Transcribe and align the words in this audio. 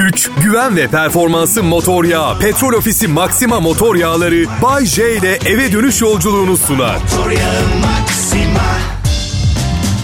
güç, 0.00 0.30
güven 0.42 0.76
ve 0.76 0.88
performansı 0.88 1.62
motor 1.62 2.04
yağı. 2.04 2.38
Petrol 2.38 2.72
Ofisi 2.72 3.08
Maxima 3.08 3.60
motor 3.60 3.96
yağları 3.96 4.44
Bay 4.62 4.86
J 4.86 5.16
ile 5.16 5.38
eve 5.46 5.72
dönüş 5.72 6.00
yolculuğunu 6.00 6.56
sunar. 6.56 6.96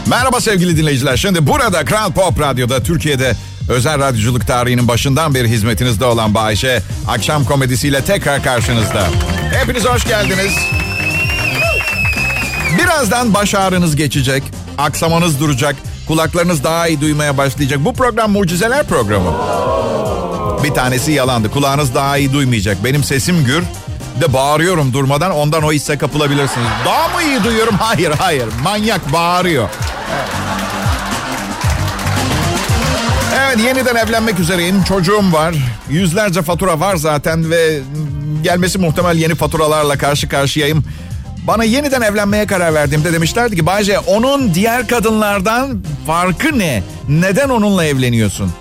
Merhaba 0.06 0.40
sevgili 0.40 0.76
dinleyiciler. 0.76 1.16
Şimdi 1.16 1.46
burada 1.46 1.84
Kral 1.84 2.12
Pop 2.12 2.40
Radyo'da 2.40 2.82
Türkiye'de 2.82 3.36
özel 3.68 3.98
radyoculuk 3.98 4.46
tarihinin 4.46 4.88
başından 4.88 5.34
beri 5.34 5.48
hizmetinizde 5.48 6.04
olan 6.04 6.34
Bayşe 6.34 6.82
akşam 7.08 7.44
komedisiyle 7.44 8.04
tekrar 8.04 8.42
karşınızda. 8.42 9.06
Hepiniz 9.52 9.84
hoş 9.84 10.04
geldiniz. 10.04 10.52
Birazdan 12.78 13.34
baş 13.34 13.54
ağrınız 13.54 13.96
geçecek, 13.96 14.42
aksamanız 14.78 15.40
duracak, 15.40 15.76
kulaklarınız 16.06 16.64
daha 16.64 16.88
iyi 16.88 17.00
duymaya 17.00 17.38
başlayacak. 17.38 17.84
Bu 17.84 17.92
program 17.94 18.30
mucizeler 18.32 18.86
programı. 18.86 19.30
Bir 20.64 20.74
tanesi 20.74 21.12
yalandı. 21.12 21.50
Kulağınız 21.50 21.94
daha 21.94 22.18
iyi 22.18 22.32
duymayacak. 22.32 22.84
Benim 22.84 23.04
sesim 23.04 23.44
gür. 23.44 23.62
De 24.20 24.32
bağırıyorum 24.32 24.92
durmadan 24.92 25.30
ondan 25.32 25.62
o 25.62 25.72
hisse 25.72 25.98
kapılabilirsiniz. 25.98 26.68
Daha 26.84 27.08
mı 27.08 27.22
iyi 27.22 27.44
duyuyorum? 27.44 27.74
Hayır 27.78 28.10
hayır. 28.18 28.48
Manyak 28.62 29.12
bağırıyor. 29.12 29.68
Evet 33.40 33.58
yeniden 33.64 33.94
evlenmek 33.96 34.40
üzereyim. 34.40 34.84
Çocuğum 34.84 35.32
var. 35.32 35.54
Yüzlerce 35.90 36.42
fatura 36.42 36.80
var 36.80 36.96
zaten 36.96 37.50
ve 37.50 37.80
gelmesi 38.42 38.78
muhtemel 38.78 39.16
yeni 39.16 39.34
faturalarla 39.34 39.98
karşı 39.98 40.28
karşıyayım. 40.28 40.84
Bana 41.46 41.64
yeniden 41.64 42.00
evlenmeye 42.00 42.46
karar 42.46 42.74
verdiğimde 42.74 43.12
demişlerdi 43.12 43.56
ki 43.56 43.66
Bayce 43.66 43.98
onun 43.98 44.54
diğer 44.54 44.88
kadınlardan 44.88 45.82
farkı 46.06 46.58
ne? 46.58 46.82
Neden 47.08 47.48
onunla 47.48 47.84
evleniyorsun? 47.84 48.52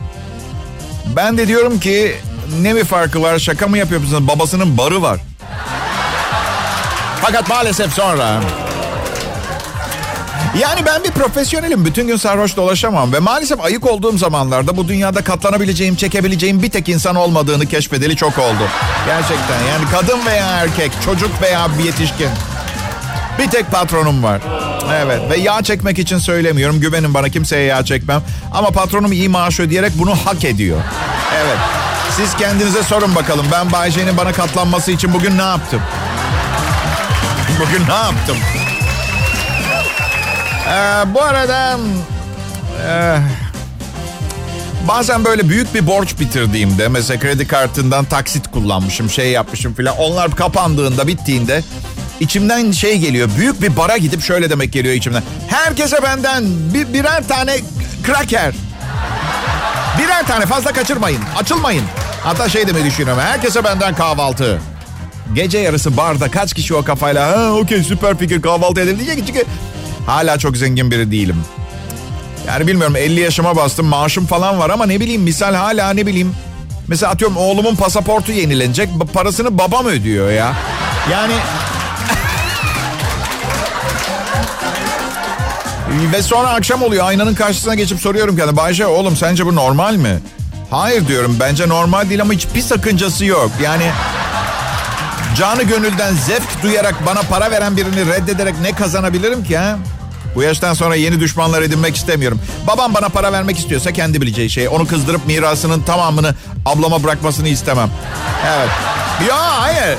Ben 1.16 1.38
de 1.38 1.48
diyorum 1.48 1.80
ki 1.80 2.16
ne 2.62 2.76
bir 2.76 2.84
farkı 2.84 3.22
var 3.22 3.40
şaka 3.40 3.68
mı 3.68 3.78
yapıyorsunuz? 3.78 4.28
Babasının 4.28 4.78
barı 4.78 5.02
var. 5.02 5.20
Fakat 7.22 7.50
maalesef 7.50 7.94
sonra 7.94 8.42
yani 10.60 10.86
ben 10.86 11.04
bir 11.04 11.12
profesyonelim. 11.12 11.86
Bütün 11.86 12.08
gün 12.08 12.16
sarhoş 12.16 12.58
dolaşamam. 12.58 13.14
Ve 13.14 13.20
maalesef 13.20 13.62
ayık 13.62 13.86
olduğum 13.86 14.18
zamanlarda 14.18 14.78
bu 14.78 14.88
dünyada 14.88 15.24
katlanabileceğim, 15.24 15.96
çekebileceğim 15.96 16.64
bir 16.64 16.70
tek 16.70 16.90
insan 16.90 17.16
olmadığını 17.16 17.66
keşfedeli 17.66 18.16
çok 18.16 18.38
oldu. 18.40 18.70
Gerçekten 19.06 19.64
yani 19.70 19.86
kadın 19.92 20.26
veya 20.26 20.48
erkek, 20.48 20.92
çocuk 21.06 21.42
veya 21.42 21.68
bir 21.80 21.84
yetişkin. 21.84 22.30
Bir 23.40 23.50
tek 23.50 23.72
patronum 23.72 24.24
var. 24.24 24.42
Evet 24.92 25.20
ve 25.30 25.38
yağ 25.38 25.62
çekmek 25.62 26.00
için 26.00 26.18
söylemiyorum. 26.18 26.80
Güvenin 26.80 27.14
bana 27.14 27.30
kimseye 27.30 27.64
yağ 27.64 27.86
çekmem. 27.86 28.22
Ama 28.54 28.70
patronum 28.70 29.12
iyi 29.12 29.30
maaş 29.30 29.60
ödeyerek 29.60 29.92
bunu 29.96 30.16
hak 30.16 30.44
ediyor. 30.44 30.82
Evet. 31.36 31.58
Siz 32.12 32.36
kendinize 32.36 32.84
sorun 32.84 33.16
bakalım. 33.16 33.46
Ben 33.52 33.72
Bayce'nin 33.72 34.18
bana 34.18 34.32
katlanması 34.32 34.92
için 34.92 35.14
bugün 35.14 35.38
ne 35.38 35.42
yaptım? 35.42 35.82
Bugün 37.60 37.88
ne 37.88 37.94
yaptım? 37.94 38.38
Ee, 40.68 41.14
bu 41.14 41.22
arada... 41.22 41.78
E, 42.88 43.18
bazen 44.88 45.26
böyle 45.26 45.50
büyük 45.50 45.76
bir 45.76 45.88
borç 45.88 46.20
bitirdiğimde... 46.20 46.88
Mesela 46.88 47.20
kredi 47.20 47.48
kartından 47.48 48.06
taksit 48.06 48.52
kullanmışım, 48.52 49.10
şey 49.10 49.32
yapmışım 49.32 49.74
filan. 49.74 49.98
Onlar 49.98 50.36
kapandığında, 50.36 51.08
bittiğinde... 51.08 51.64
içimden 52.20 52.72
şey 52.72 52.98
geliyor. 52.98 53.30
Büyük 53.38 53.62
bir 53.62 53.78
bara 53.78 53.98
gidip 53.98 54.22
şöyle 54.22 54.50
demek 54.50 54.74
geliyor 54.74 54.96
içimden. 54.96 55.24
Herkese 55.48 56.04
benden 56.04 56.44
bir, 56.74 56.94
birer 56.94 57.28
tane 57.28 57.56
kraker. 58.04 58.56
Birer 60.00 60.28
tane 60.28 60.46
fazla 60.46 60.74
kaçırmayın. 60.74 61.22
Açılmayın. 61.38 61.84
Hatta 62.24 62.50
şey 62.50 62.68
demeyi 62.68 62.86
düşünüyorum. 62.86 63.24
Herkese 63.24 63.64
benden 63.64 63.96
kahvaltı. 63.96 64.62
Gece 65.34 65.58
yarısı 65.58 65.98
barda 65.98 66.32
kaç 66.32 66.54
kişi 66.54 66.76
o 66.76 66.84
kafayla 66.84 67.28
ha 67.28 67.52
okey 67.52 67.84
süper 67.84 68.18
fikir 68.18 68.42
kahvaltı 68.42 68.82
edelim 68.82 69.00
diyecek 69.00 69.24
çünkü 69.28 69.44
hala 70.06 70.38
çok 70.38 70.58
zengin 70.58 70.92
biri 70.92 71.12
değilim. 71.12 71.38
Yani 72.48 72.68
bilmiyorum 72.68 72.96
50 72.96 73.20
yaşıma 73.20 73.56
bastım 73.56 73.86
maaşım 73.86 74.26
falan 74.26 74.60
var 74.60 74.70
ama 74.70 74.86
ne 74.86 75.00
bileyim 75.00 75.22
misal 75.22 75.54
hala 75.56 75.94
ne 75.94 76.06
bileyim. 76.06 76.36
Mesela 76.88 77.12
atıyorum 77.12 77.38
oğlumun 77.38 77.76
pasaportu 77.76 78.32
yenilenecek 78.32 78.90
parasını 79.14 79.58
babam 79.58 79.86
ödüyor 79.86 80.32
ya. 80.32 80.54
Yani 81.12 81.34
Ve 85.96 86.22
sonra 86.22 86.50
akşam 86.50 86.84
oluyor 86.84 87.08
aynanın 87.08 87.36
karşısına 87.36 87.76
geçip 87.76 88.00
soruyorum 88.00 88.38
kendime. 88.38 88.58
Bayşe 88.58 88.86
oğlum 88.86 89.16
sence 89.16 89.46
bu 89.46 89.56
normal 89.56 89.96
mi? 89.96 90.20
Hayır 90.72 91.08
diyorum 91.08 91.38
bence 91.40 91.70
normal 91.70 92.10
değil 92.10 92.22
ama 92.22 92.34
hiçbir 92.34 92.62
sakıncası 92.62 93.26
yok. 93.26 93.52
Yani 93.64 93.92
canı 95.38 95.64
gönülden 95.64 96.14
zevk 96.14 96.64
duyarak 96.64 97.06
bana 97.06 97.22
para 97.22 97.52
veren 97.52 97.78
birini 97.78 98.06
reddederek 98.06 98.56
ne 98.62 98.72
kazanabilirim 98.72 99.44
ki 99.44 99.58
ha? 99.58 99.78
Bu 100.36 100.44
yaştan 100.44 100.74
sonra 100.74 100.96
yeni 100.96 101.20
düşmanlar 101.20 101.62
edinmek 101.62 101.96
istemiyorum. 101.96 102.40
Babam 102.68 102.94
bana 102.94 103.10
para 103.10 103.32
vermek 103.32 103.60
istiyorsa 103.60 103.92
kendi 103.94 104.22
bileceği 104.22 104.50
şey. 104.50 104.68
Onu 104.68 104.88
kızdırıp 104.88 105.28
mirasının 105.28 105.82
tamamını 105.82 106.36
ablama 106.66 107.04
bırakmasını 107.04 107.48
istemem. 107.48 107.90
Evet. 108.48 108.70
Ya 109.30 109.62
hayır. 109.62 109.98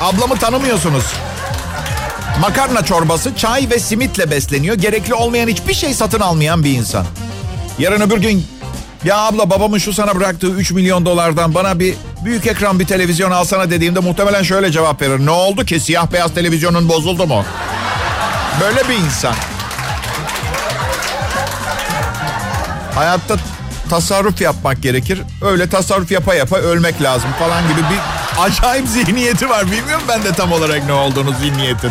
Ablamı 0.00 0.38
tanımıyorsunuz. 0.38 1.04
Makarna 2.40 2.84
çorbası, 2.84 3.36
çay 3.36 3.70
ve 3.70 3.78
simitle 3.78 4.30
besleniyor. 4.30 4.76
Gerekli 4.76 5.14
olmayan 5.14 5.48
hiçbir 5.48 5.74
şey 5.74 5.94
satın 5.94 6.20
almayan 6.20 6.64
bir 6.64 6.70
insan. 6.70 7.06
Yarın 7.78 8.00
öbür 8.00 8.18
gün 8.18 8.46
ya 9.04 9.16
abla 9.18 9.50
babamın 9.50 9.78
şu 9.78 9.92
sana 9.92 10.16
bıraktığı 10.16 10.50
3 10.50 10.70
milyon 10.72 11.06
dolardan 11.06 11.54
bana 11.54 11.78
bir 11.78 11.94
büyük 12.24 12.46
ekran 12.46 12.80
bir 12.80 12.86
televizyon 12.86 13.30
alsana 13.30 13.70
dediğimde 13.70 14.00
muhtemelen 14.00 14.42
şöyle 14.42 14.72
cevap 14.72 15.02
verir. 15.02 15.26
Ne 15.26 15.30
oldu 15.30 15.64
ki 15.64 15.80
siyah 15.80 16.12
beyaz 16.12 16.34
televizyonun 16.34 16.88
bozuldu 16.88 17.26
mu? 17.26 17.44
Böyle 18.60 18.88
bir 18.88 18.94
insan. 18.94 19.34
Hayatta 22.94 23.36
tasarruf 23.90 24.40
yapmak 24.40 24.82
gerekir. 24.82 25.22
Öyle 25.42 25.68
tasarruf 25.68 26.10
yapa 26.10 26.34
yapa 26.34 26.56
ölmek 26.56 27.02
lazım 27.02 27.30
falan 27.38 27.68
gibi 27.68 27.80
bir 27.80 27.98
acayip 28.42 28.88
zihniyeti 28.88 29.48
var. 29.48 29.66
Bilmiyorum 29.66 30.04
ben 30.08 30.22
de 30.24 30.32
tam 30.32 30.52
olarak 30.52 30.86
ne 30.86 30.92
olduğunu 30.92 31.34
zihniyetin. 31.40 31.90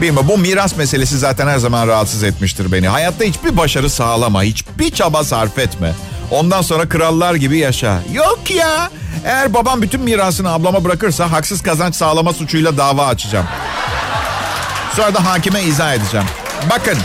Bilmiyorum 0.00 0.28
bu 0.28 0.38
miras 0.38 0.76
meselesi 0.76 1.18
zaten 1.18 1.48
her 1.48 1.58
zaman 1.58 1.88
rahatsız 1.88 2.22
etmiştir 2.22 2.72
beni. 2.72 2.88
Hayatta 2.88 3.24
hiçbir 3.24 3.56
başarı 3.56 3.90
sağlama, 3.90 4.42
hiçbir 4.42 4.90
çaba 4.90 5.24
sarf 5.24 5.58
etme. 5.58 5.92
Ondan 6.30 6.62
sonra 6.62 6.88
krallar 6.88 7.34
gibi 7.34 7.58
yaşa. 7.58 8.02
Yok 8.12 8.50
ya. 8.50 8.90
Eğer 9.24 9.54
babam 9.54 9.82
bütün 9.82 10.00
mirasını 10.00 10.52
ablama 10.52 10.84
bırakırsa 10.84 11.32
haksız 11.32 11.62
kazanç 11.62 11.94
sağlama 11.94 12.32
suçuyla 12.32 12.76
dava 12.76 13.06
açacağım. 13.06 13.46
Sonra 14.96 15.14
da 15.14 15.24
hakime 15.24 15.62
izah 15.62 15.94
edeceğim. 15.94 16.26
Bakın 16.70 16.98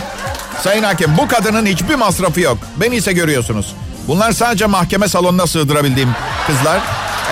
sayın 0.62 0.82
hakim 0.82 1.16
bu 1.16 1.28
kadının 1.28 1.66
hiçbir 1.66 1.94
masrafı 1.94 2.40
yok. 2.40 2.58
Beni 2.76 2.96
ise 2.96 3.12
görüyorsunuz. 3.12 3.74
Bunlar 4.08 4.32
sadece 4.32 4.66
mahkeme 4.66 5.08
salonuna 5.08 5.46
sığdırabildiğim 5.46 6.10
kızlar. 6.46 6.80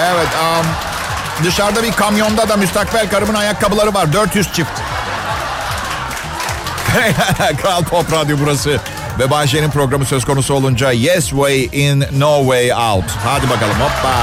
Evet 0.01 0.29
um, 0.43 0.67
dışarıda 1.45 1.83
bir 1.83 1.93
kamyonda 1.93 2.49
da 2.49 2.57
müstakbel 2.57 3.11
karımın 3.11 3.35
ayakkabıları 3.35 3.95
var. 3.95 4.13
400 4.13 4.53
çift. 4.53 4.71
Kral 7.62 7.82
Pop 7.84 8.12
Radyo 8.12 8.37
burası. 8.41 8.81
Ve 9.19 9.31
Bayşe'nin 9.31 9.71
programı 9.71 10.05
söz 10.05 10.25
konusu 10.25 10.55
olunca 10.55 10.93
Yes 10.93 11.28
Way 11.28 11.65
In, 11.72 12.05
No 12.19 12.41
Way 12.41 12.72
Out. 12.72 13.05
Hadi 13.25 13.50
bakalım 13.50 13.75
hoppa. 13.75 14.15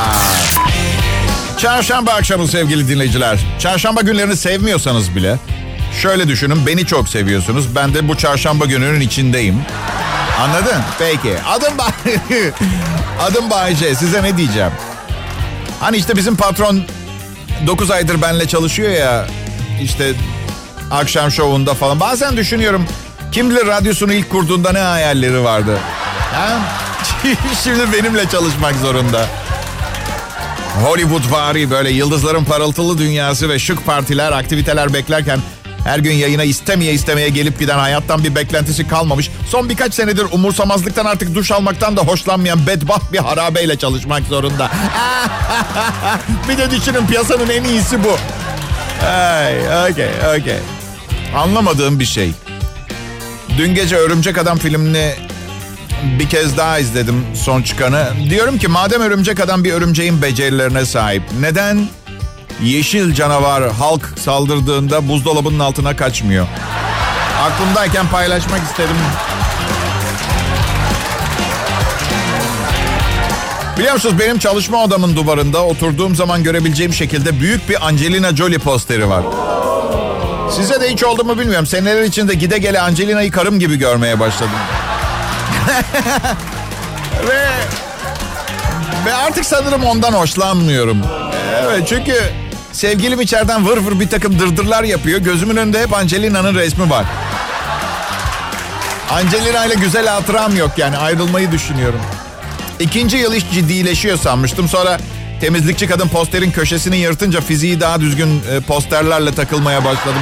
Çarşamba 1.58 2.12
akşamı 2.12 2.48
sevgili 2.48 2.90
dinleyiciler. 2.90 3.40
Çarşamba 3.60 4.02
günlerini 4.02 4.38
sevmiyorsanız 4.38 5.16
bile 5.16 5.38
şöyle 6.02 6.28
düşünün 6.28 6.66
beni 6.68 6.86
çok 6.86 7.10
seviyorsunuz. 7.10 7.76
Ben 7.76 7.94
de 7.94 8.08
bu 8.08 8.18
çarşamba 8.18 8.66
gününün 8.66 9.02
içindeyim. 9.02 9.62
Anladın? 10.42 10.82
Peki. 11.00 11.34
Adım 11.48 11.78
Bay... 11.78 11.92
Adım 13.22 13.50
Bayce. 13.50 13.96
Size 13.96 14.24
ne 14.24 14.38
diyeceğim? 14.38 14.72
Hani 15.80 15.98
işte 15.98 16.16
bizim 16.16 16.36
patron 16.36 16.84
9 17.68 17.92
aydır 17.92 18.22
benle 18.22 18.48
çalışıyor 18.48 18.92
ya. 18.92 19.28
İşte 19.82 20.14
akşam 20.92 21.32
şovunda 21.32 21.74
falan. 21.74 22.00
Bazen 22.00 22.38
düşünüyorum 22.38 22.86
kim 23.32 23.50
bilir 23.50 23.68
radyosunu 23.68 24.14
ilk 24.14 24.30
kurduğunda 24.30 24.72
ne 24.72 24.80
hayalleri 24.80 25.44
vardı. 25.44 25.78
Ha? 26.34 26.60
Şimdi 27.64 27.94
benimle 27.94 28.30
çalışmak 28.30 28.76
zorunda. 28.76 29.26
Hollywood 30.84 31.32
vari 31.32 31.72
böyle 31.72 31.92
yıldızların 31.92 32.44
parıltılı 32.44 32.98
dünyası 32.98 33.50
ve 33.50 33.60
şık 33.60 33.86
partiler, 33.86 34.32
aktiviteler 34.32 34.94
beklerken 34.94 35.40
her 35.84 36.00
gün 36.00 36.14
yayına 36.14 36.44
istemeye 36.44 36.94
istemeye 36.94 37.30
gelip 37.30 37.60
giden 37.60 37.78
hayattan 37.78 38.24
bir 38.24 38.36
beklentisi 38.36 38.88
kalmamış. 38.88 39.32
Son 39.50 39.70
birkaç 39.70 39.94
senedir 39.94 40.26
umursamazlıktan 40.32 41.06
artık 41.06 41.36
duş 41.36 41.52
almaktan 41.52 41.98
da 41.98 42.02
hoşlanmayan 42.02 42.68
bedbaht 42.68 43.14
bir 43.14 43.18
harabeyle 43.18 43.78
çalışmak 43.78 44.24
zorunda. 44.24 44.72
bir 46.50 46.58
de 46.58 46.72
düşünün 46.72 47.08
piyasanın 47.08 47.50
en 47.50 47.64
iyisi 47.64 48.04
bu. 48.04 48.18
Ay, 49.06 49.60
okay, 49.92 50.40
okay. 50.40 50.81
Anlamadığım 51.36 52.00
bir 52.00 52.06
şey. 52.06 52.32
Dün 53.58 53.76
gece 53.76 53.96
Örümcek 53.96 54.38
Adam 54.38 54.58
filmini 54.58 55.14
bir 56.20 56.30
kez 56.30 56.58
daha 56.58 56.80
izledim 56.80 57.26
son 57.36 57.62
çıkanı. 57.62 58.08
Diyorum 58.30 58.58
ki 58.58 58.68
madem 58.68 59.02
örümcek 59.02 59.40
adam 59.40 59.64
bir 59.64 59.74
örümceğin 59.74 60.22
becerilerine 60.22 60.86
sahip. 60.86 61.24
Neden 61.40 61.88
yeşil 62.64 63.14
canavar 63.14 63.72
Halk 63.72 64.14
saldırdığında 64.20 65.08
buzdolabının 65.08 65.60
altına 65.60 65.96
kaçmıyor? 65.96 66.48
Aklımdayken 67.42 68.08
paylaşmak 68.08 68.64
istedim. 68.64 68.96
Biliyor 73.78 73.94
musunuz 73.94 74.16
benim 74.20 74.40
çalışma 74.40 74.84
odamın 74.84 75.16
duvarında 75.16 75.66
oturduğum 75.66 76.16
zaman 76.16 76.44
görebileceğim 76.44 76.94
şekilde 76.94 77.40
büyük 77.40 77.70
bir 77.70 77.88
Angelina 77.88 78.36
Jolie 78.36 78.58
posteri 78.58 79.10
var. 79.10 79.24
Size 80.56 80.82
de 80.82 80.92
hiç 80.92 81.04
oldu 81.04 81.24
mu 81.24 81.40
bilmiyorum. 81.40 81.66
Seneler 81.66 82.04
içinde 82.04 82.34
gide 82.34 82.58
gele 82.58 82.82
Angelina'yı 82.82 83.32
karım 83.32 83.60
gibi 83.60 83.76
görmeye 83.76 84.20
başladım. 84.20 84.52
ve 87.28 87.48
ve 89.06 89.14
artık 89.14 89.46
sanırım 89.46 89.84
ondan 89.84 90.14
hoşlanmıyorum. 90.14 91.02
Evet 91.64 91.88
çünkü 91.88 92.16
sevgilim 92.72 93.22
içeriden 93.22 93.68
vır 93.68 93.78
vır 93.78 94.00
bir 94.00 94.10
takım 94.10 94.40
dırdırlar 94.40 94.84
yapıyor. 94.84 95.20
Gözümün 95.20 95.56
önünde 95.56 95.82
hep 95.82 95.94
Angelina'nın 95.94 96.56
resmi 96.56 96.90
var. 96.90 97.06
Angelina 99.12 99.66
ile 99.66 99.74
güzel 99.74 100.08
hatıram 100.08 100.56
yok 100.56 100.72
yani 100.78 100.98
ayrılmayı 100.98 101.52
düşünüyorum. 101.52 102.00
İkinci 102.80 103.18
yıl 103.18 103.34
iş 103.34 103.52
ciddileşiyor 103.52 104.18
sanmıştım. 104.18 104.68
Sonra 104.68 104.98
temizlikçi 105.42 105.88
kadın 105.88 106.08
posterin 106.08 106.52
köşesini 106.52 106.98
yırtınca 106.98 107.42
fiziği 107.42 107.80
daha 107.80 108.02
düzgün 108.02 108.42
e, 108.52 108.60
posterlerle 108.60 109.36
takılmaya 109.36 109.86
başladım. 109.86 110.22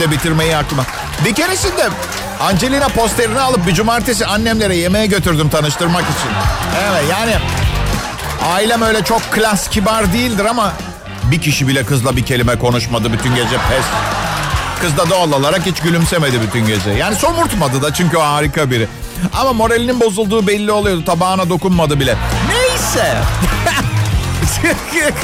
De 0.00 0.10
bitirmeyi 0.10 0.56
aklıma. 0.56 0.84
Bir 1.24 1.34
keresinde 1.34 1.88
Angelina 2.40 2.88
posterini 2.88 3.40
alıp 3.40 3.66
bir 3.66 3.74
cumartesi 3.74 4.26
annemlere 4.26 4.76
yemeğe 4.76 5.06
götürdüm 5.06 5.48
tanıştırmak 5.48 6.02
için. 6.02 6.30
Evet 6.90 7.04
yani 7.10 7.34
ailem 8.52 8.82
öyle 8.82 9.04
çok 9.04 9.22
klas 9.32 9.68
kibar 9.68 10.12
değildir 10.12 10.44
ama 10.44 10.72
bir 11.24 11.40
kişi 11.40 11.68
bile 11.68 11.84
kızla 11.84 12.16
bir 12.16 12.26
kelime 12.26 12.58
konuşmadı 12.58 13.12
bütün 13.12 13.34
gece 13.34 13.56
pes. 13.68 13.84
Kız 14.80 14.96
da 14.96 15.10
doğal 15.10 15.32
olarak 15.32 15.66
hiç 15.66 15.80
gülümsemedi 15.80 16.40
bütün 16.42 16.66
gece. 16.66 16.90
Yani 16.90 17.16
somurtmadı 17.16 17.82
da 17.82 17.94
çünkü 17.94 18.16
o 18.16 18.22
harika 18.22 18.70
biri. 18.70 18.88
Ama 19.40 19.52
moralinin 19.52 20.00
bozulduğu 20.00 20.46
belli 20.46 20.72
oluyordu. 20.72 21.04
Tabağına 21.04 21.48
dokunmadı 21.48 22.00
bile. 22.00 22.16
Neyse. 22.48 23.16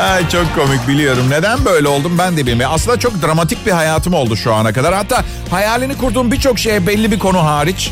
Ay 0.00 0.28
çok 0.28 0.54
komik 0.54 0.88
biliyorum. 0.88 1.30
Neden 1.30 1.64
böyle 1.64 1.88
oldum 1.88 2.18
ben 2.18 2.36
de 2.36 2.46
bilmiyorum. 2.46 2.74
Aslında 2.74 2.98
çok 2.98 3.22
dramatik 3.22 3.66
bir 3.66 3.70
hayatım 3.72 4.14
oldu 4.14 4.36
şu 4.36 4.54
ana 4.54 4.72
kadar. 4.72 4.94
Hatta 4.94 5.24
hayalini 5.50 5.98
kurduğum 5.98 6.32
birçok 6.32 6.58
şeye 6.58 6.86
belli 6.86 7.12
bir 7.12 7.18
konu 7.18 7.44
hariç 7.44 7.90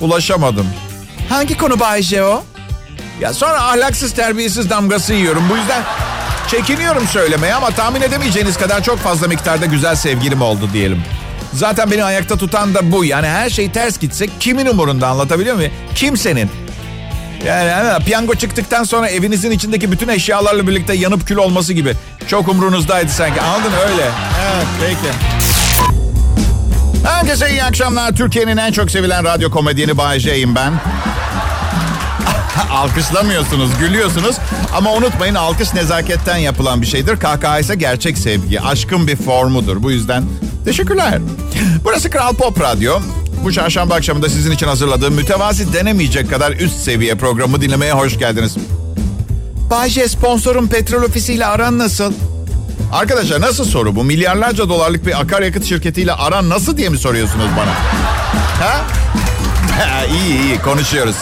ulaşamadım. 0.00 0.66
Hangi 1.28 1.56
konu 1.56 1.80
Bayce 1.80 2.24
o? 2.24 2.42
Ya 3.20 3.32
sonra 3.34 3.60
ahlaksız 3.62 4.12
terbiyesiz 4.14 4.70
damgası 4.70 5.14
yiyorum. 5.14 5.42
Bu 5.50 5.56
yüzden 5.56 5.82
çekiniyorum 6.50 7.06
söylemeye 7.06 7.54
ama 7.54 7.70
tahmin 7.70 8.00
edemeyeceğiniz 8.02 8.56
kadar 8.58 8.82
çok 8.82 8.98
fazla 8.98 9.28
miktarda 9.28 9.66
güzel 9.66 9.94
sevgilim 9.94 10.42
oldu 10.42 10.68
diyelim. 10.72 11.02
Zaten 11.52 11.90
beni 11.90 12.04
ayakta 12.04 12.36
tutan 12.36 12.74
da 12.74 12.92
bu. 12.92 13.04
Yani 13.04 13.26
her 13.26 13.50
şey 13.50 13.70
ters 13.70 13.98
gitse 13.98 14.26
kimin 14.40 14.66
umurunda 14.66 15.08
anlatabiliyor 15.08 15.56
muyum? 15.56 15.72
Kimsenin. 15.94 16.50
Yani, 17.44 17.68
yani 17.68 18.04
piyango 18.04 18.34
çıktıktan 18.34 18.84
sonra 18.84 19.08
evinizin 19.08 19.50
içindeki 19.50 19.92
bütün 19.92 20.08
eşyalarla 20.08 20.66
birlikte 20.66 20.94
yanıp 20.94 21.26
kül 21.26 21.36
olması 21.36 21.72
gibi. 21.72 21.94
Çok 22.28 22.48
umrunuzdaydı 22.48 23.10
sanki. 23.10 23.40
Anladın 23.40 23.72
öyle. 23.90 24.02
Evet 24.52 24.66
peki. 24.80 25.12
Herkese 27.06 27.50
iyi 27.50 27.64
akşamlar. 27.64 28.16
Türkiye'nin 28.16 28.56
en 28.56 28.72
çok 28.72 28.90
sevilen 28.90 29.24
radyo 29.24 29.50
komedyeni 29.50 29.98
Bay 29.98 30.20
J'yim 30.20 30.54
ben. 30.54 30.72
Alkışlamıyorsunuz, 32.70 33.70
gülüyorsunuz. 33.78 34.36
Ama 34.76 34.92
unutmayın 34.92 35.34
alkış 35.34 35.74
nezaketten 35.74 36.36
yapılan 36.36 36.82
bir 36.82 36.86
şeydir. 36.86 37.16
Kahkaha 37.16 37.58
ise 37.58 37.74
gerçek 37.74 38.18
sevgi. 38.18 38.60
Aşkın 38.60 39.06
bir 39.06 39.16
formudur. 39.16 39.82
Bu 39.82 39.90
yüzden 39.90 40.24
teşekkürler. 40.64 41.18
Burası 41.84 42.10
Kral 42.10 42.34
Pop 42.34 42.60
Radyo. 42.60 42.98
Bu 43.46 43.52
çarşamba 43.52 43.94
akşamında 43.94 44.28
sizin 44.28 44.50
için 44.50 44.66
hazırladığım 44.66 45.14
mütevazi 45.14 45.72
denemeyecek 45.72 46.30
kadar 46.30 46.52
üst 46.52 46.76
seviye 46.76 47.14
programı 47.14 47.60
dinlemeye 47.60 47.92
hoş 47.92 48.18
geldiniz. 48.18 48.56
Bayce 49.70 50.08
sponsorum 50.08 50.68
petrol 50.68 51.02
ofisiyle 51.02 51.46
aran 51.46 51.78
nasıl? 51.78 52.12
Arkadaşlar 52.92 53.40
nasıl 53.40 53.64
soru 53.64 53.96
bu? 53.96 54.04
Milyarlarca 54.04 54.68
dolarlık 54.68 55.06
bir 55.06 55.20
akaryakıt 55.20 55.64
şirketiyle 55.64 56.12
aran 56.12 56.48
nasıl 56.48 56.76
diye 56.76 56.88
mi 56.88 56.98
soruyorsunuz 56.98 57.46
bana? 57.56 57.70
Ha? 58.66 58.84
iyi 60.08 60.42
iyi 60.42 60.58
konuşuyoruz. 60.58 61.16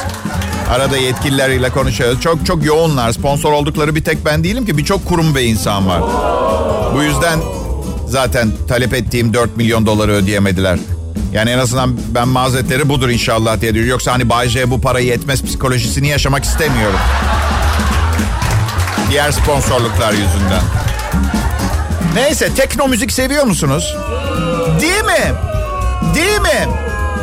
Arada 0.70 0.96
yetkililerle 0.96 1.70
konuşuyoruz. 1.70 2.20
Çok 2.20 2.46
çok 2.46 2.64
yoğunlar. 2.64 3.12
Sponsor 3.12 3.52
oldukları 3.52 3.94
bir 3.94 4.04
tek 4.04 4.24
ben 4.24 4.44
değilim 4.44 4.66
ki 4.66 4.78
birçok 4.78 5.06
kurum 5.06 5.34
ve 5.34 5.44
insan 5.44 5.86
var. 5.88 6.02
Bu 6.94 7.02
yüzden 7.02 7.40
zaten 8.08 8.50
talep 8.68 8.94
ettiğim 8.94 9.34
4 9.34 9.56
milyon 9.56 9.86
doları 9.86 10.12
ödeyemediler. 10.12 10.78
Yani 11.32 11.50
en 11.50 11.58
azından 11.58 11.96
ben 12.14 12.28
mazeretleri 12.28 12.88
budur 12.88 13.08
inşallah 13.08 13.61
diye 13.61 13.75
diyor. 13.75 13.87
Yoksa 13.87 14.12
hani 14.12 14.28
Bay 14.28 14.49
J 14.49 14.70
bu 14.70 14.81
parayı 14.81 15.06
yetmez 15.06 15.43
psikolojisini 15.44 16.08
yaşamak 16.08 16.44
istemiyorum. 16.44 16.99
Diğer 19.11 19.31
sponsorluklar 19.31 20.12
yüzünden. 20.12 20.62
Neyse 22.14 22.55
tekno 22.56 22.88
müzik 22.88 23.12
seviyor 23.12 23.44
musunuz? 23.44 23.96
Değil 24.81 25.05
mi? 25.05 25.32
Değil 26.14 26.40
mi? 26.40 26.69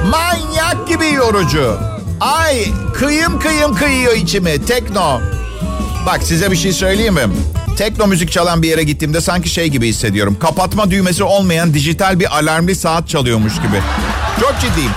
Manyak 0.10 0.88
gibi 0.88 1.12
yorucu. 1.12 1.78
Ay 2.22 2.66
kıyım 2.94 3.40
kıyım 3.40 3.76
kıyıyor 3.76 4.14
içimi 4.14 4.66
tekno. 4.66 5.22
Bak 6.06 6.24
size 6.24 6.52
bir 6.52 6.56
şey 6.56 6.74
söyleyeyim 6.74 7.14
mi? 7.14 7.22
Tekno 7.78 8.08
müzik 8.08 8.32
çalan 8.32 8.62
bir 8.62 8.70
yere 8.70 8.84
gittiğimde 8.84 9.22
sanki 9.22 9.50
şey 9.50 9.68
gibi 9.68 9.88
hissediyorum. 9.88 10.38
Kapatma 10.40 10.92
düğmesi 10.92 11.24
olmayan 11.24 11.74
dijital 11.74 12.20
bir 12.20 12.38
alarmlı 12.38 12.76
saat 12.76 13.10
çalıyormuş 13.10 13.54
gibi. 13.56 13.82
Çok 14.40 14.56
ciddiyim. 14.62 14.92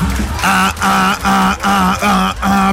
Aa, 0.47 0.71
aa, 0.83 1.15
aa, 1.25 1.55
aa, 1.65 1.95
aa, 2.03 2.35
aa. 2.43 2.73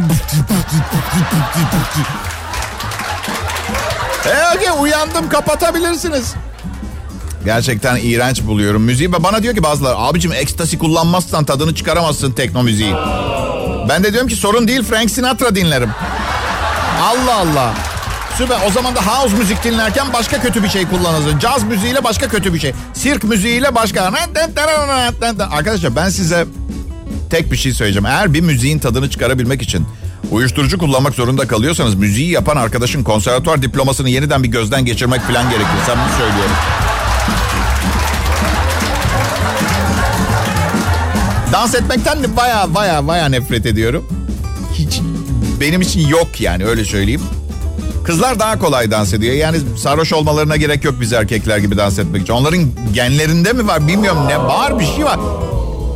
E, 4.65 4.71
uyandım 4.71 5.29
kapatabilirsiniz. 5.29 6.33
Gerçekten 7.45 7.95
iğrenç 7.95 8.43
buluyorum 8.43 8.81
müziği 8.83 9.13
ve 9.13 9.23
bana 9.23 9.43
diyor 9.43 9.55
ki 9.55 9.63
bazıları 9.63 9.97
abicim 9.97 10.33
ekstasi 10.33 10.77
kullanmazsan 10.79 11.45
tadını 11.45 11.75
çıkaramazsın 11.75 12.31
tekno 12.31 12.63
müziği. 12.63 12.95
Ben 13.89 14.03
de 14.03 14.13
diyorum 14.13 14.29
ki 14.29 14.35
sorun 14.35 14.67
değil 14.67 14.83
Frank 14.83 15.11
Sinatra 15.11 15.55
dinlerim. 15.55 15.89
Allah 17.01 17.35
Allah. 17.35 17.73
Süper. 18.37 18.59
O 18.67 18.71
zaman 18.71 18.95
da 18.95 19.01
house 19.01 19.37
müzik 19.37 19.63
dinlerken 19.63 20.13
başka 20.13 20.41
kötü 20.41 20.63
bir 20.63 20.69
şey 20.69 20.87
kullanırsın. 20.87 21.39
Caz 21.39 21.63
müziğiyle 21.63 22.03
başka 22.03 22.27
kötü 22.27 22.53
bir 22.53 22.59
şey. 22.59 22.73
Sirk 22.93 23.23
müziğiyle 23.23 23.75
başka. 23.75 24.11
Arkadaşlar 25.51 25.95
ben 25.95 26.09
size 26.09 26.45
tek 27.29 27.51
bir 27.51 27.57
şey 27.57 27.73
söyleyeceğim. 27.73 28.05
Eğer 28.05 28.33
bir 28.33 28.41
müziğin 28.41 28.79
tadını 28.79 29.09
çıkarabilmek 29.09 29.61
için 29.61 29.85
uyuşturucu 30.31 30.77
kullanmak 30.77 31.13
zorunda 31.13 31.47
kalıyorsanız 31.47 31.95
müziği 31.95 32.31
yapan 32.31 32.55
arkadaşın 32.57 33.03
konservatuar 33.03 33.61
diplomasını 33.61 34.09
yeniden 34.09 34.43
bir 34.43 34.47
gözden 34.49 34.85
geçirmek 34.85 35.21
falan 35.21 35.49
gerekir. 35.49 35.67
Sen 35.85 35.97
bunu 35.97 36.17
söylüyorum. 36.17 36.55
Dans 41.53 41.75
etmekten 41.75 42.23
de 42.23 42.37
baya 42.37 42.75
baya 42.75 43.07
baya 43.07 43.29
nefret 43.29 43.65
ediyorum. 43.65 44.07
Hiç 44.73 45.01
benim 45.59 45.81
için 45.81 46.07
yok 46.07 46.41
yani 46.41 46.65
öyle 46.65 46.85
söyleyeyim. 46.85 47.21
Kızlar 48.03 48.39
daha 48.39 48.59
kolay 48.59 48.91
dans 48.91 49.13
ediyor. 49.13 49.33
Yani 49.33 49.57
sarhoş 49.77 50.13
olmalarına 50.13 50.55
gerek 50.55 50.83
yok 50.83 50.95
biz 51.01 51.13
erkekler 51.13 51.57
gibi 51.57 51.77
dans 51.77 51.99
etmek 51.99 52.21
için. 52.21 52.33
Onların 52.33 52.71
genlerinde 52.93 53.53
mi 53.53 53.67
var 53.67 53.87
bilmiyorum 53.87 54.27
ne 54.27 54.37
var 54.39 54.79
bir 54.79 54.85
şey 54.85 55.05
var. 55.05 55.19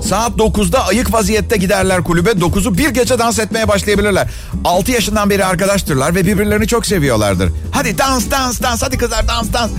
Saat 0.04 0.32
9'da 0.32 0.88
ayık 0.88 1.14
vaziyette 1.14 1.58
giderler 1.58 2.04
kulübe. 2.04 2.30
9'u 2.30 2.78
bir 2.78 2.90
gece 2.90 3.20
dans 3.20 3.40
etmeye 3.40 3.68
başlayabilirler. 3.68 4.28
6 4.66 4.92
yaşından 4.92 5.30
beri 5.30 5.46
arkadaştırlar 5.46 6.16
ve 6.16 6.26
birbirlerini 6.26 6.68
çok 6.68 6.86
seviyorlardır. 6.86 7.50
Hadi 7.72 7.98
dans 7.98 8.32
dans 8.32 8.62
dans 8.62 8.84
hadi 8.84 8.98
kızlar 8.98 9.28
dans 9.28 9.54
dans. 9.54 9.72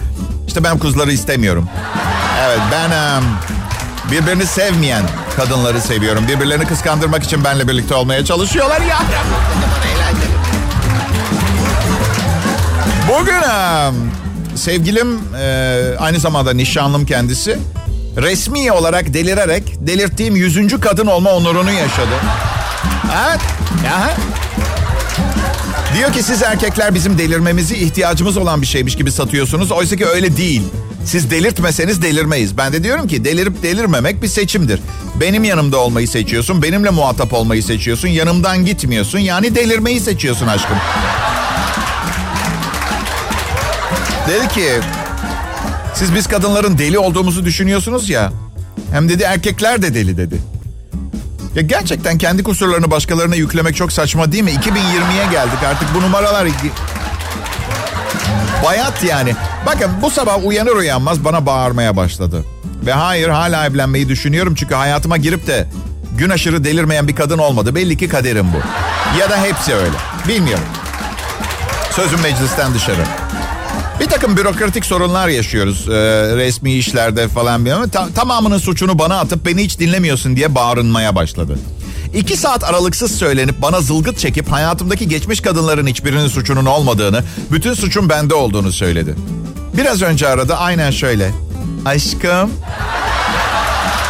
İşte 0.47 0.65
ben 0.65 0.79
kızları 0.79 1.13
istemiyorum. 1.13 1.69
Evet 2.47 2.61
ben 2.73 3.19
um, 3.19 3.25
birbirini 4.13 4.47
sevmeyen 4.47 5.03
kadınları 5.37 5.81
seviyorum. 5.81 6.29
Birbirlerini 6.29 6.65
kıskandırmak 6.67 7.25
için 7.25 7.45
benle 7.45 7.69
birlikte 7.69 7.95
olmaya 7.95 8.25
çalışıyorlar 8.25 8.81
ya. 8.81 8.99
Bugün 13.09 13.35
sevgilim 14.57 15.21
aynı 15.99 16.21
zamanda 16.21 16.53
nişanlım 16.53 17.07
kendisi 17.07 17.59
resmi 18.17 18.73
olarak 18.73 19.15
delirerek 19.15 19.63
delirttiğim 19.81 20.37
yüzüncü 20.37 20.81
kadın 20.81 21.07
olma 21.07 21.31
onurunu 21.31 21.71
yaşadı. 21.73 22.15
Evet. 23.27 23.41
Aha. 23.97 24.11
Diyor 25.97 26.13
ki 26.13 26.23
siz 26.23 26.43
erkekler 26.43 26.95
bizim 26.95 27.19
delirmemizi 27.19 27.77
ihtiyacımız 27.77 28.37
olan 28.37 28.63
bir 28.63 28.67
şeymiş 28.67 28.97
gibi 28.97 29.13
satıyorsunuz. 29.13 29.73
Oysa 29.73 29.97
ki 29.97 30.07
öyle 30.07 30.37
değil. 30.37 30.63
Siz 31.05 31.31
delirtmeseniz 31.31 32.03
delirmeyiz. 32.03 32.57
Ben 32.59 32.73
de 32.73 32.85
diyorum 32.85 33.09
ki 33.09 33.25
delirip 33.25 33.63
delirmemek 33.63 34.23
bir 34.23 34.29
seçimdir. 34.29 34.81
Benim 35.21 35.45
yanımda 35.45 35.79
olmayı 35.79 36.09
seçiyorsun, 36.09 36.63
benimle 36.63 36.91
muhatap 36.91 37.33
olmayı 37.33 37.63
seçiyorsun, 37.63 38.09
yanımdan 38.09 38.65
gitmiyorsun. 38.65 39.19
Yani 39.19 39.55
delirmeyi 39.55 40.01
seçiyorsun 40.01 40.47
aşkım. 40.47 40.77
Dedi 44.29 44.49
ki 44.49 44.73
siz 45.95 46.15
biz 46.15 46.27
kadınların 46.27 46.79
deli 46.79 46.99
olduğumuzu 46.99 47.45
düşünüyorsunuz 47.45 48.09
ya. 48.11 48.33
Hem 48.93 49.09
dedi 49.09 49.23
erkekler 49.23 49.83
de 49.83 49.95
deli 49.95 50.17
dedi. 50.17 50.39
Ya 51.55 51.63
gerçekten 51.63 52.19
kendi 52.19 52.43
kusurlarını 52.43 52.91
başkalarına 52.91 53.35
yüklemek 53.35 53.77
çok 53.77 53.93
saçma 53.93 54.33
değil 54.33 54.45
mi? 54.45 54.51
2020'ye 54.51 55.25
geldik 55.33 55.59
artık 55.67 55.89
bu 55.95 56.03
numaralar... 56.03 56.49
Bayat 58.65 59.05
yani. 59.05 59.35
Bakın 59.67 59.91
bu 60.03 60.11
sabah 60.11 60.47
uyanır 60.47 60.77
uyanmaz 60.77 61.25
bana 61.25 61.47
bağırmaya 61.47 61.97
başladı. 61.97 62.45
Ve 62.87 62.93
hayır 62.93 63.29
hala 63.29 63.67
evlenmeyi 63.67 64.09
düşünüyorum 64.09 64.55
çünkü 64.55 64.75
hayatıma 64.75 65.17
girip 65.17 65.47
de 65.47 65.69
gün 66.19 66.31
aşırı 66.31 66.65
delirmeyen 66.65 67.09
bir 67.09 67.17
kadın 67.17 67.39
olmadı. 67.39 67.75
Belli 67.75 67.97
ki 67.97 68.09
kaderim 68.09 68.47
bu. 68.53 68.59
Ya 69.21 69.31
da 69.31 69.43
hepsi 69.43 69.75
öyle. 69.75 69.97
Bilmiyorum. 70.29 70.65
Sözüm 71.91 72.21
meclisten 72.21 72.75
dışarı. 72.75 73.03
Takım 74.17 74.37
bürokratik 74.37 74.87
sorunlar 74.87 75.29
yaşıyoruz 75.29 75.89
e, 75.89 75.93
resmi 76.37 76.73
işlerde 76.73 77.29
falan. 77.29 77.65
Bir, 77.65 77.71
ta, 77.93 78.09
tamamının 78.15 78.59
suçunu 78.59 78.99
bana 78.99 79.21
atıp 79.21 79.47
beni 79.47 79.65
hiç 79.65 79.79
dinlemiyorsun 79.79 80.37
diye 80.37 80.55
bağırınmaya 80.55 81.15
başladı. 81.15 81.59
İki 82.15 82.37
saat 82.37 82.65
aralıksız 82.65 83.19
söylenip 83.19 83.63
bana 83.63 83.81
zılgıt 83.81 84.19
çekip 84.19 84.53
hayatımdaki 84.53 85.09
geçmiş 85.09 85.41
kadınların 85.41 85.87
hiçbirinin 85.87 86.29
suçunun 86.29 86.67
olmadığını, 86.67 87.25
bütün 87.53 87.75
suçun 87.75 88.09
bende 88.09 88.35
olduğunu 88.35 88.73
söyledi. 88.73 89.15
Biraz 89.77 90.03
önce 90.03 90.29
aradı 90.29 90.55
aynen 90.55 90.91
şöyle. 90.91 91.31
Aşkım. 91.85 92.51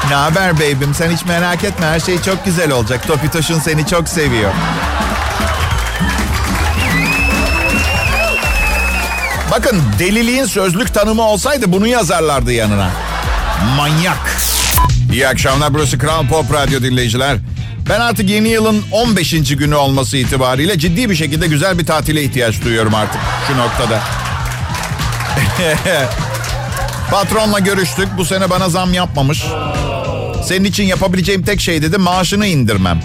Ne 0.08 0.14
haber 0.14 0.56
baby'm 0.56 0.94
sen 0.94 1.10
hiç 1.10 1.25
merak 1.25 1.64
etme 1.64 1.86
her 1.86 2.00
şey 2.00 2.22
çok 2.22 2.44
güzel 2.44 2.72
olacak. 2.72 3.06
Topitoş'un 3.06 3.58
seni 3.58 3.86
çok 3.86 4.08
seviyor. 4.08 4.52
Bakın 9.50 9.82
deliliğin 9.98 10.44
sözlük 10.44 10.94
tanımı 10.94 11.22
olsaydı 11.22 11.72
bunu 11.72 11.86
yazarlardı 11.86 12.52
yanına. 12.52 12.90
Manyak. 13.76 14.36
İyi 15.12 15.28
akşamlar 15.28 15.74
burası 15.74 15.98
Kral 15.98 16.26
Pop 16.28 16.52
Radyo 16.54 16.82
dinleyiciler. 16.82 17.36
Ben 17.88 18.00
artık 18.00 18.30
yeni 18.30 18.48
yılın 18.48 18.84
15. 18.92 19.30
günü 19.56 19.74
olması 19.74 20.16
itibariyle 20.16 20.78
ciddi 20.78 21.10
bir 21.10 21.14
şekilde 21.14 21.46
güzel 21.46 21.78
bir 21.78 21.86
tatile 21.86 22.22
ihtiyaç 22.22 22.62
duyuyorum 22.64 22.94
artık 22.94 23.20
şu 23.48 23.56
noktada. 23.58 24.02
Patronla 27.10 27.58
görüştük. 27.58 28.08
Bu 28.16 28.24
sene 28.24 28.50
bana 28.50 28.68
zam 28.68 28.94
yapmamış. 28.94 29.44
Senin 30.44 30.64
için 30.64 30.84
yapabileceğim 30.84 31.42
tek 31.42 31.60
şey 31.60 31.82
dedi 31.82 31.98
maaşını 31.98 32.46
indirmem. 32.46 33.00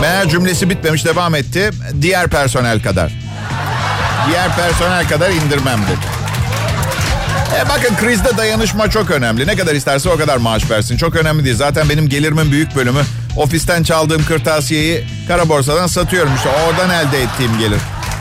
Meğer 0.00 0.28
cümlesi 0.28 0.70
bitmemiş 0.70 1.04
devam 1.04 1.34
etti. 1.34 1.70
Diğer 2.02 2.28
personel 2.28 2.82
kadar. 2.82 3.19
Diğer 4.30 4.56
personel 4.56 5.08
kadar 5.08 5.30
indirmem 5.30 5.80
dedi. 5.82 6.06
E 7.56 7.68
bakın 7.68 7.96
krizde 7.96 8.36
dayanışma 8.36 8.90
çok 8.90 9.10
önemli. 9.10 9.46
Ne 9.46 9.56
kadar 9.56 9.74
isterse 9.74 10.08
o 10.08 10.16
kadar 10.16 10.36
maaş 10.36 10.70
versin. 10.70 10.96
Çok 10.96 11.16
önemli 11.16 11.44
değil. 11.44 11.56
Zaten 11.56 11.88
benim 11.88 12.08
gelirimin 12.08 12.52
büyük 12.52 12.76
bölümü 12.76 13.00
ofisten 13.36 13.82
çaldığım 13.82 14.24
kırtasiyeyi 14.24 15.04
kara 15.28 15.48
borsadan 15.48 15.86
satıyorum. 15.86 16.34
İşte 16.36 16.48
oradan 16.48 16.90
elde 16.90 17.22
ettiğim 17.22 17.58
gelir. 17.58 17.78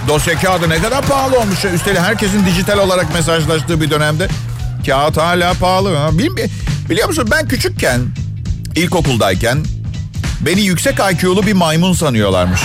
Dosya 0.07 0.39
kağıdı 0.39 0.69
ne 0.69 0.81
kadar 0.81 1.01
pahalı 1.01 1.39
olmuş. 1.39 1.65
Üstelik 1.65 1.99
herkesin 1.99 2.45
dijital 2.45 2.77
olarak 2.77 3.13
mesajlaştığı 3.13 3.81
bir 3.81 3.89
dönemde 3.89 4.27
kağıt 4.85 5.17
hala 5.17 5.53
pahalı. 5.53 6.17
Biliyor 6.89 7.07
musun 7.07 7.27
ben 7.31 7.47
küçükken, 7.47 8.01
ilkokuldayken 8.75 9.65
beni 10.41 10.61
yüksek 10.61 10.95
IQ'lu 11.11 11.45
bir 11.45 11.53
maymun 11.53 11.93
sanıyorlarmış. 11.93 12.61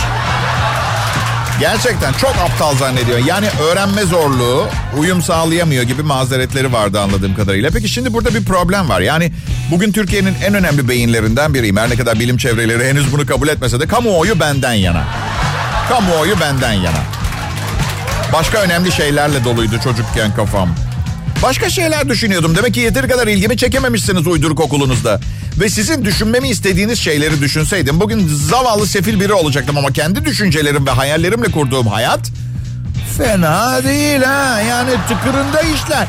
Gerçekten 1.64 2.12
çok 2.12 2.30
aptal 2.30 2.76
zannediyor. 2.76 3.18
Yani 3.18 3.46
öğrenme 3.62 4.02
zorluğu, 4.04 4.68
uyum 4.98 5.22
sağlayamıyor 5.22 5.82
gibi 5.82 6.02
mazeretleri 6.02 6.72
vardı 6.72 7.00
anladığım 7.00 7.34
kadarıyla. 7.34 7.70
Peki 7.70 7.88
şimdi 7.88 8.12
burada 8.12 8.34
bir 8.34 8.44
problem 8.44 8.88
var. 8.88 9.00
Yani 9.00 9.32
bugün 9.70 9.92
Türkiye'nin 9.92 10.34
en 10.46 10.54
önemli 10.54 10.88
beyinlerinden 10.88 11.54
biriyim. 11.54 11.76
Her 11.76 11.90
ne 11.90 11.96
kadar 11.96 12.20
bilim 12.20 12.36
çevreleri 12.36 12.88
henüz 12.88 13.12
bunu 13.12 13.26
kabul 13.26 13.48
etmese 13.48 13.80
de 13.80 13.86
kamuoyu 13.86 14.40
benden 14.40 14.72
yana. 14.72 15.04
Kamuoyu 15.88 16.40
benden 16.40 16.72
yana. 16.72 17.00
Başka 18.32 18.58
önemli 18.58 18.92
şeylerle 18.92 19.44
doluydu 19.44 19.74
çocukken 19.84 20.34
kafam. 20.34 20.68
Başka 21.42 21.70
şeyler 21.70 22.08
düşünüyordum. 22.08 22.56
Demek 22.56 22.74
ki 22.74 22.80
yeteri 22.80 23.08
kadar 23.08 23.26
ilgimi 23.26 23.56
çekememişsiniz 23.56 24.26
uyduruk 24.26 24.60
okulunuzda. 24.60 25.20
Ve 25.60 25.68
sizin 25.68 26.04
düşünmemi 26.04 26.48
istediğiniz 26.48 26.98
şeyleri 26.98 27.40
düşünseydim 27.40 28.00
bugün 28.00 28.28
zavallı 28.28 28.86
sefil 28.86 29.20
biri 29.20 29.32
olacaktım 29.32 29.78
ama 29.78 29.92
kendi 29.92 30.24
düşüncelerim 30.24 30.86
ve 30.86 30.90
hayallerimle 30.90 31.50
kurduğum 31.50 31.86
hayat 31.86 32.30
fena 33.18 33.84
değil 33.84 34.22
ha. 34.22 34.60
Yani 34.60 34.90
tıkırında 35.08 35.60
işler. 35.60 36.06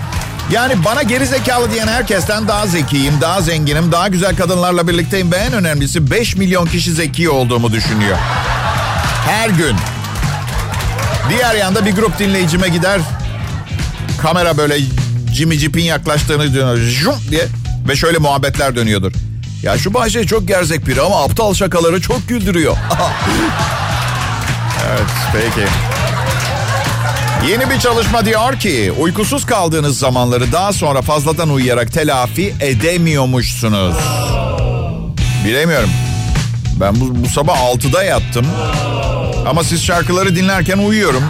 Yani 0.51 0.85
bana 0.85 1.03
geri 1.03 1.25
zekalı 1.27 1.71
diyen 1.71 1.87
herkesten 1.87 2.47
daha 2.47 2.67
zekiyim, 2.67 3.13
daha 3.21 3.41
zenginim, 3.41 3.91
daha 3.91 4.07
güzel 4.07 4.35
kadınlarla 4.35 4.87
birlikteyim 4.87 5.31
ve 5.31 5.35
en 5.35 5.53
önemlisi 5.53 6.11
5 6.11 6.35
milyon 6.35 6.65
kişi 6.65 6.91
zeki 6.91 7.29
olduğumu 7.29 7.71
düşünüyor. 7.71 8.17
Her 9.27 9.49
gün. 9.49 9.75
Diğer 11.29 11.55
yanda 11.55 11.85
bir 11.85 11.91
grup 11.91 12.19
dinleyicime 12.19 12.67
gider. 12.69 13.01
Kamera 14.21 14.57
böyle 14.57 14.77
Jimmy 15.33 15.57
Jeep'in 15.57 15.83
yaklaştığını 15.83 16.53
diyor. 16.53 16.77
Jum 16.77 17.15
diye 17.31 17.47
ve 17.87 17.95
şöyle 17.95 18.17
muhabbetler 18.17 18.75
dönüyordur. 18.75 19.24
Ya 19.65 19.77
şu 19.77 19.93
Bayşe 19.93 20.25
çok 20.25 20.47
gerzek 20.47 20.87
biri 20.87 21.01
ama 21.01 21.23
aptal 21.23 21.53
şakaları 21.53 22.01
çok 22.01 22.27
güldürüyor. 22.29 22.77
evet 24.89 25.07
peki. 25.33 25.67
Yeni 27.51 27.69
bir 27.69 27.79
çalışma 27.79 28.25
diyor 28.25 28.59
ki 28.59 28.93
uykusuz 28.99 29.45
kaldığınız 29.45 29.99
zamanları 29.99 30.51
daha 30.51 30.73
sonra 30.73 31.01
fazladan 31.01 31.49
uyuyarak 31.49 31.93
telafi 31.93 32.55
edemiyormuşsunuz. 32.59 33.95
Bilemiyorum. 35.45 35.89
Ben 36.79 36.95
bu, 36.95 37.23
bu 37.23 37.29
sabah 37.29 37.57
6'da 37.57 38.03
yattım. 38.03 38.45
Ama 39.47 39.63
siz 39.63 39.83
şarkıları 39.83 40.35
dinlerken 40.35 40.77
uyuyorum. 40.77 41.23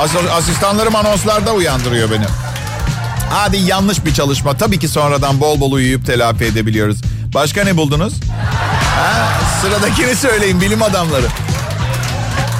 As- 0.00 0.32
asistanlarım 0.32 0.96
anonslarda 0.96 1.52
uyandırıyor 1.52 2.10
beni. 2.10 2.45
Hadi 3.30 3.56
yanlış 3.56 4.04
bir 4.04 4.14
çalışma. 4.14 4.56
Tabii 4.56 4.78
ki 4.78 4.88
sonradan 4.88 5.40
bol 5.40 5.60
bol 5.60 5.72
uyuyup 5.72 6.06
telafi 6.06 6.44
edebiliyoruz. 6.44 7.00
Başka 7.34 7.64
ne 7.64 7.76
buldunuz? 7.76 8.14
Ha, 8.96 9.40
sıradakini 9.62 10.16
söyleyin 10.16 10.60
bilim 10.60 10.82
adamları. 10.82 11.26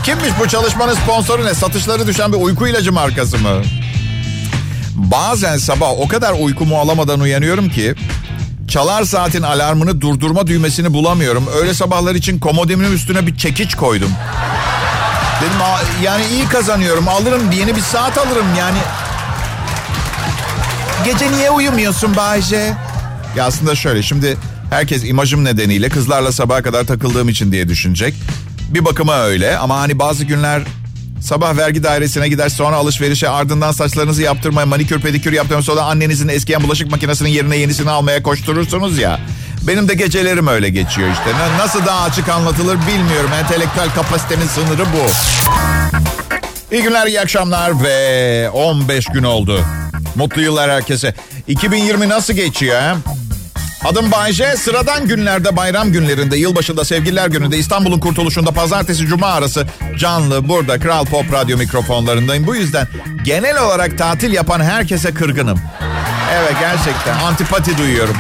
Kimmiş 0.04 0.30
bu 0.40 0.48
çalışmanın 0.48 0.94
sponsoru 0.94 1.44
ne? 1.44 1.54
Satışları 1.54 2.06
düşen 2.06 2.32
bir 2.32 2.38
uyku 2.38 2.68
ilacı 2.68 2.92
markası 2.92 3.38
mı? 3.38 3.62
Bazen 4.94 5.58
sabah 5.58 5.90
o 5.90 6.08
kadar 6.08 6.32
uykumu 6.40 6.78
alamadan 6.78 7.20
uyanıyorum 7.20 7.68
ki 7.68 7.94
çalar 8.68 9.04
saatin 9.04 9.42
alarmını 9.42 10.00
durdurma 10.00 10.46
düğmesini 10.46 10.92
bulamıyorum. 10.92 11.46
Öyle 11.60 11.74
sabahlar 11.74 12.14
için 12.14 12.38
komodimin 12.38 12.92
üstüne 12.92 13.26
bir 13.26 13.36
çekiç 13.36 13.74
koydum. 13.74 14.10
Dedim 15.40 15.58
yani 16.02 16.24
iyi 16.32 16.48
kazanıyorum 16.48 17.08
alırım 17.08 17.52
yeni 17.52 17.76
bir 17.76 17.80
saat 17.80 18.18
alırım 18.18 18.46
yani. 18.58 18.78
Gece 21.04 21.32
niye 21.32 21.50
uyumuyorsun 21.50 22.16
Bayce? 22.16 22.74
Ya 23.36 23.44
aslında 23.44 23.74
şöyle 23.74 24.02
şimdi 24.02 24.36
herkes 24.70 25.04
imajım 25.04 25.44
nedeniyle 25.44 25.88
kızlarla 25.88 26.32
sabaha 26.32 26.62
kadar 26.62 26.84
takıldığım 26.84 27.28
için 27.28 27.52
diye 27.52 27.68
düşünecek. 27.68 28.14
Bir 28.68 28.84
bakıma 28.84 29.18
öyle 29.18 29.58
ama 29.58 29.80
hani 29.80 29.98
bazı 29.98 30.24
günler 30.24 30.62
sabah 31.20 31.56
vergi 31.56 31.82
dairesine 31.82 32.28
gider 32.28 32.48
sonra 32.48 32.76
alışverişe 32.76 33.28
ardından 33.28 33.72
saçlarınızı 33.72 34.22
yaptırmaya 34.22 34.66
manikür 34.66 35.00
pedikür 35.00 35.32
yaptırmaya 35.32 35.62
sonra 35.62 35.82
annenizin 35.82 36.28
eskiyen 36.28 36.62
bulaşık 36.62 36.90
makinesinin 36.90 37.28
yerine 37.30 37.56
yenisini 37.56 37.90
almaya 37.90 38.22
koşturursunuz 38.22 38.98
ya. 38.98 39.20
Benim 39.62 39.88
de 39.88 39.94
gecelerim 39.94 40.46
öyle 40.46 40.68
geçiyor 40.68 41.08
işte. 41.12 41.30
Nasıl 41.58 41.86
daha 41.86 42.02
açık 42.04 42.28
anlatılır 42.28 42.78
bilmiyorum. 42.86 43.30
Entelektüel 43.42 43.90
kapasitemin 43.94 44.46
sınırı 44.46 44.84
bu. 44.86 45.10
İyi 46.74 46.82
günler, 46.82 47.06
iyi 47.06 47.20
akşamlar 47.20 47.82
ve 47.82 48.50
15 48.50 49.06
gün 49.06 49.22
oldu. 49.22 49.64
Mutlu 50.16 50.42
yıllar 50.42 50.70
herkese. 50.70 51.14
2020 51.48 52.08
nasıl 52.08 52.34
geçiyor 52.34 52.80
ha? 52.80 52.96
Adım 53.84 54.12
Bayce. 54.12 54.56
Sıradan 54.56 55.08
günlerde, 55.08 55.56
bayram 55.56 55.92
günlerinde, 55.92 56.36
yılbaşında, 56.36 56.84
sevgililer 56.84 57.28
gününde, 57.28 57.58
İstanbul'un 57.58 58.00
kurtuluşunda, 58.00 58.50
pazartesi, 58.50 59.06
cuma 59.06 59.26
arası 59.26 59.66
canlı 59.98 60.48
burada 60.48 60.78
Kral 60.78 61.04
Pop 61.04 61.32
Radyo 61.32 61.58
mikrofonlarındayım. 61.58 62.46
Bu 62.46 62.56
yüzden 62.56 62.88
genel 63.24 63.62
olarak 63.62 63.98
tatil 63.98 64.32
yapan 64.32 64.60
herkese 64.60 65.14
kırgınım. 65.14 65.60
Evet 66.32 66.54
gerçekten 66.60 67.18
antipati 67.18 67.78
duyuyorum. 67.78 68.16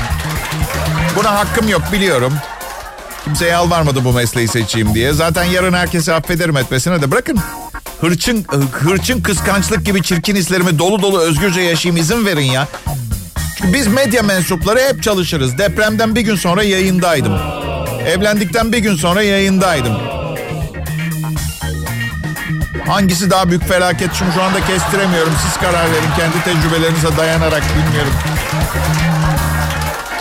Buna 1.16 1.34
hakkım 1.34 1.68
yok 1.68 1.82
biliyorum. 1.92 2.32
Kimseye 3.24 3.50
yalvarmadım 3.50 4.04
bu 4.04 4.12
mesleği 4.12 4.48
seçeyim 4.48 4.94
diye. 4.94 5.12
Zaten 5.12 5.44
yarın 5.44 5.72
herkesi 5.72 6.12
affederim 6.12 6.56
etmesine 6.56 7.02
de 7.02 7.10
bırakın. 7.10 7.38
Hırçın 8.00 8.44
hırçın 8.72 9.22
kıskançlık 9.22 9.86
gibi 9.86 10.02
çirkin 10.02 10.36
hislerimi 10.36 10.78
dolu 10.78 11.02
dolu 11.02 11.20
özgürce 11.20 11.60
yaşayayım 11.60 12.02
izin 12.02 12.26
verin 12.26 12.40
ya. 12.40 12.68
Çünkü 13.58 13.72
biz 13.72 13.86
medya 13.86 14.22
mensupları 14.22 14.80
hep 14.80 15.02
çalışırız. 15.02 15.58
Depremden 15.58 16.14
bir 16.14 16.20
gün 16.20 16.36
sonra 16.36 16.62
yayındaydım. 16.62 17.38
Evlendikten 18.06 18.72
bir 18.72 18.78
gün 18.78 18.96
sonra 18.96 19.22
yayındaydım. 19.22 19.96
Hangisi 22.86 23.30
daha 23.30 23.48
büyük 23.48 23.68
felaket 23.68 24.14
şimdi 24.14 24.32
şu 24.34 24.42
anda 24.42 24.66
kestiremiyorum. 24.66 25.32
Siz 25.44 25.56
karar 25.56 25.84
verin 25.84 26.10
kendi 26.16 26.44
tecrübelerinize 26.44 27.16
dayanarak 27.16 27.62
bilmiyorum. 27.62 28.12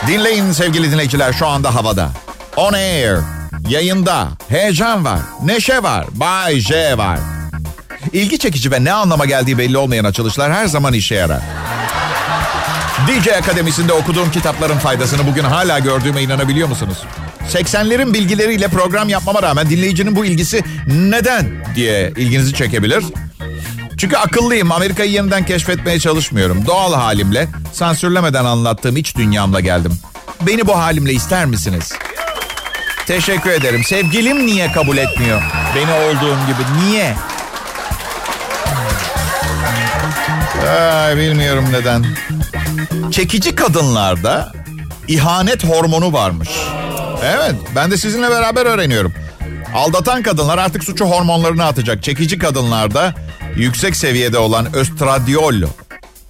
Dinleyin 0.07 0.51
sevgili 0.51 0.91
dinleyiciler 0.91 1.33
şu 1.33 1.47
anda 1.47 1.75
havada. 1.75 2.09
On 2.55 2.73
air, 2.73 3.17
yayında, 3.69 4.27
heyecan 4.49 5.05
var, 5.05 5.19
neşe 5.43 5.83
var, 5.83 6.05
Bay 6.11 6.59
J 6.59 6.97
var. 6.97 7.19
İlgi 8.13 8.39
çekici 8.39 8.71
ve 8.71 8.83
ne 8.83 8.91
anlama 8.93 9.25
geldiği 9.25 9.57
belli 9.57 9.77
olmayan 9.77 10.05
açılışlar 10.05 10.53
her 10.53 10.65
zaman 10.65 10.93
işe 10.93 11.15
yarar. 11.15 11.41
DJ 13.07 13.27
Akademisi'nde 13.27 13.93
okuduğum 13.93 14.31
kitapların 14.31 14.77
faydasını 14.77 15.27
bugün 15.27 15.43
hala 15.43 15.79
gördüğüme 15.79 16.21
inanabiliyor 16.21 16.67
musunuz? 16.67 16.97
80'lerin 17.53 18.13
bilgileriyle 18.13 18.67
program 18.67 19.09
yapmama 19.09 19.41
rağmen 19.41 19.69
dinleyicinin 19.69 20.15
bu 20.15 20.25
ilgisi 20.25 20.63
neden 20.87 21.65
diye 21.75 22.13
ilginizi 22.17 22.53
çekebilir. 22.53 23.03
Çünkü 23.97 24.15
akıllıyım. 24.17 24.71
Amerika'yı 24.71 25.11
yeniden 25.11 25.45
keşfetmeye 25.45 25.99
çalışmıyorum. 25.99 26.65
Doğal 26.67 26.93
halimle, 26.93 27.47
sansürlemeden 27.73 28.45
anlattığım 28.45 28.97
iç 28.97 29.15
dünyamla 29.15 29.59
geldim. 29.59 29.99
Beni 30.41 30.67
bu 30.67 30.77
halimle 30.77 31.13
ister 31.13 31.45
misiniz? 31.45 31.93
Teşekkür 33.07 33.49
ederim. 33.49 33.83
Sevgilim 33.83 34.45
niye 34.45 34.71
kabul 34.71 34.97
etmiyor? 34.97 35.41
Beni 35.75 35.91
olduğum 35.91 36.37
gibi. 36.47 36.89
Niye? 36.89 37.15
Ay, 40.69 41.17
bilmiyorum 41.17 41.65
neden. 41.71 42.05
Çekici 43.11 43.55
kadınlarda 43.55 44.51
ihanet 45.07 45.63
hormonu 45.63 46.13
varmış. 46.13 46.49
Evet, 47.23 47.55
ben 47.75 47.91
de 47.91 47.97
sizinle 47.97 48.29
beraber 48.29 48.65
öğreniyorum. 48.65 49.13
Aldatan 49.75 50.23
kadınlar 50.23 50.57
artık 50.57 50.83
suçu 50.83 51.05
hormonlarını 51.05 51.65
atacak. 51.65 52.03
Çekici 52.03 52.37
kadınlarda 52.37 53.13
yüksek 53.55 53.95
seviyede 53.95 54.37
olan 54.37 54.75
östradiol 54.75 55.61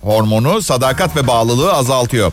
hormonu 0.01 0.61
sadakat 0.61 1.15
ve 1.15 1.27
bağlılığı 1.27 1.73
azaltıyor. 1.73 2.31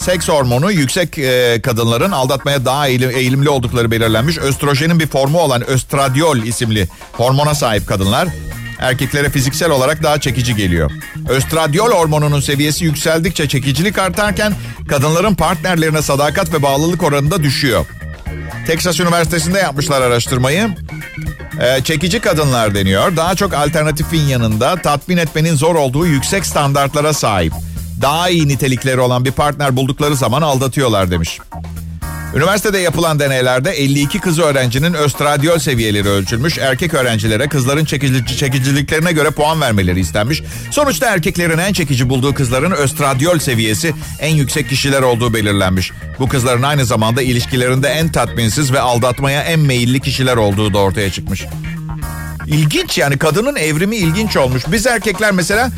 Seks 0.00 0.28
hormonu 0.28 0.72
yüksek 0.72 1.18
e, 1.18 1.60
kadınların 1.62 2.10
aldatmaya 2.10 2.64
daha 2.64 2.88
eğilim, 2.88 3.10
eğilimli 3.10 3.48
oldukları 3.48 3.90
belirlenmiş. 3.90 4.38
Östrojenin 4.38 5.00
bir 5.00 5.06
formu 5.06 5.40
olan 5.40 5.66
östradiol 5.66 6.36
isimli 6.36 6.88
hormona 7.12 7.54
sahip 7.54 7.88
kadınlar 7.88 8.28
erkeklere 8.80 9.30
fiziksel 9.30 9.70
olarak 9.70 10.02
daha 10.02 10.20
çekici 10.20 10.56
geliyor. 10.56 10.90
Östradiol 11.28 11.90
hormonunun 11.90 12.40
seviyesi 12.40 12.84
yükseldikçe 12.84 13.48
çekicilik 13.48 13.98
artarken 13.98 14.52
kadınların 14.88 15.34
partnerlerine 15.34 16.02
sadakat 16.02 16.52
ve 16.52 16.62
bağlılık 16.62 17.02
oranı 17.02 17.30
da 17.30 17.42
düşüyor. 17.42 17.86
Texas 18.66 19.00
Üniversitesi'nde 19.00 19.58
yapmışlar 19.58 20.02
araştırmayı. 20.02 20.68
Ee, 21.60 21.84
çekici 21.84 22.20
kadınlar 22.20 22.74
deniyor. 22.74 23.16
Daha 23.16 23.34
çok 23.34 23.54
alternatifin 23.54 24.22
yanında 24.22 24.76
tatmin 24.76 25.16
etmenin 25.16 25.54
zor 25.54 25.74
olduğu 25.74 26.06
yüksek 26.06 26.46
standartlara 26.46 27.12
sahip. 27.12 27.52
Daha 28.02 28.28
iyi 28.28 28.48
nitelikleri 28.48 29.00
olan 29.00 29.24
bir 29.24 29.32
partner 29.32 29.76
buldukları 29.76 30.16
zaman 30.16 30.42
aldatıyorlar 30.42 31.10
demiş. 31.10 31.38
Üniversitede 32.34 32.78
yapılan 32.78 33.18
deneylerde 33.18 33.70
52 33.70 34.20
kız 34.20 34.38
öğrencinin 34.38 34.94
östradiol 34.94 35.58
seviyeleri 35.58 36.08
ölçülmüş. 36.08 36.58
Erkek 36.58 36.94
öğrencilere 36.94 37.48
kızların 37.48 37.84
çekici, 37.84 38.36
çekiciliklerine 38.36 39.12
göre 39.12 39.30
puan 39.30 39.60
vermeleri 39.60 40.00
istenmiş. 40.00 40.42
Sonuçta 40.70 41.06
erkeklerin 41.06 41.58
en 41.58 41.72
çekici 41.72 42.08
bulduğu 42.08 42.34
kızların 42.34 42.70
östradiol 42.70 43.38
seviyesi 43.38 43.94
en 44.20 44.34
yüksek 44.34 44.68
kişiler 44.68 45.02
olduğu 45.02 45.34
belirlenmiş. 45.34 45.92
Bu 46.18 46.28
kızların 46.28 46.62
aynı 46.62 46.84
zamanda 46.84 47.22
ilişkilerinde 47.22 47.88
en 47.88 48.12
tatminsiz 48.12 48.72
ve 48.72 48.80
aldatmaya 48.80 49.42
en 49.42 49.60
meyilli 49.60 50.00
kişiler 50.00 50.36
olduğu 50.36 50.74
da 50.74 50.78
ortaya 50.78 51.10
çıkmış. 51.10 51.44
İlginç 52.46 52.98
yani 52.98 53.18
kadının 53.18 53.56
evrimi 53.56 53.96
ilginç 53.96 54.36
olmuş. 54.36 54.62
Biz 54.72 54.86
erkekler 54.86 55.32
mesela 55.32 55.70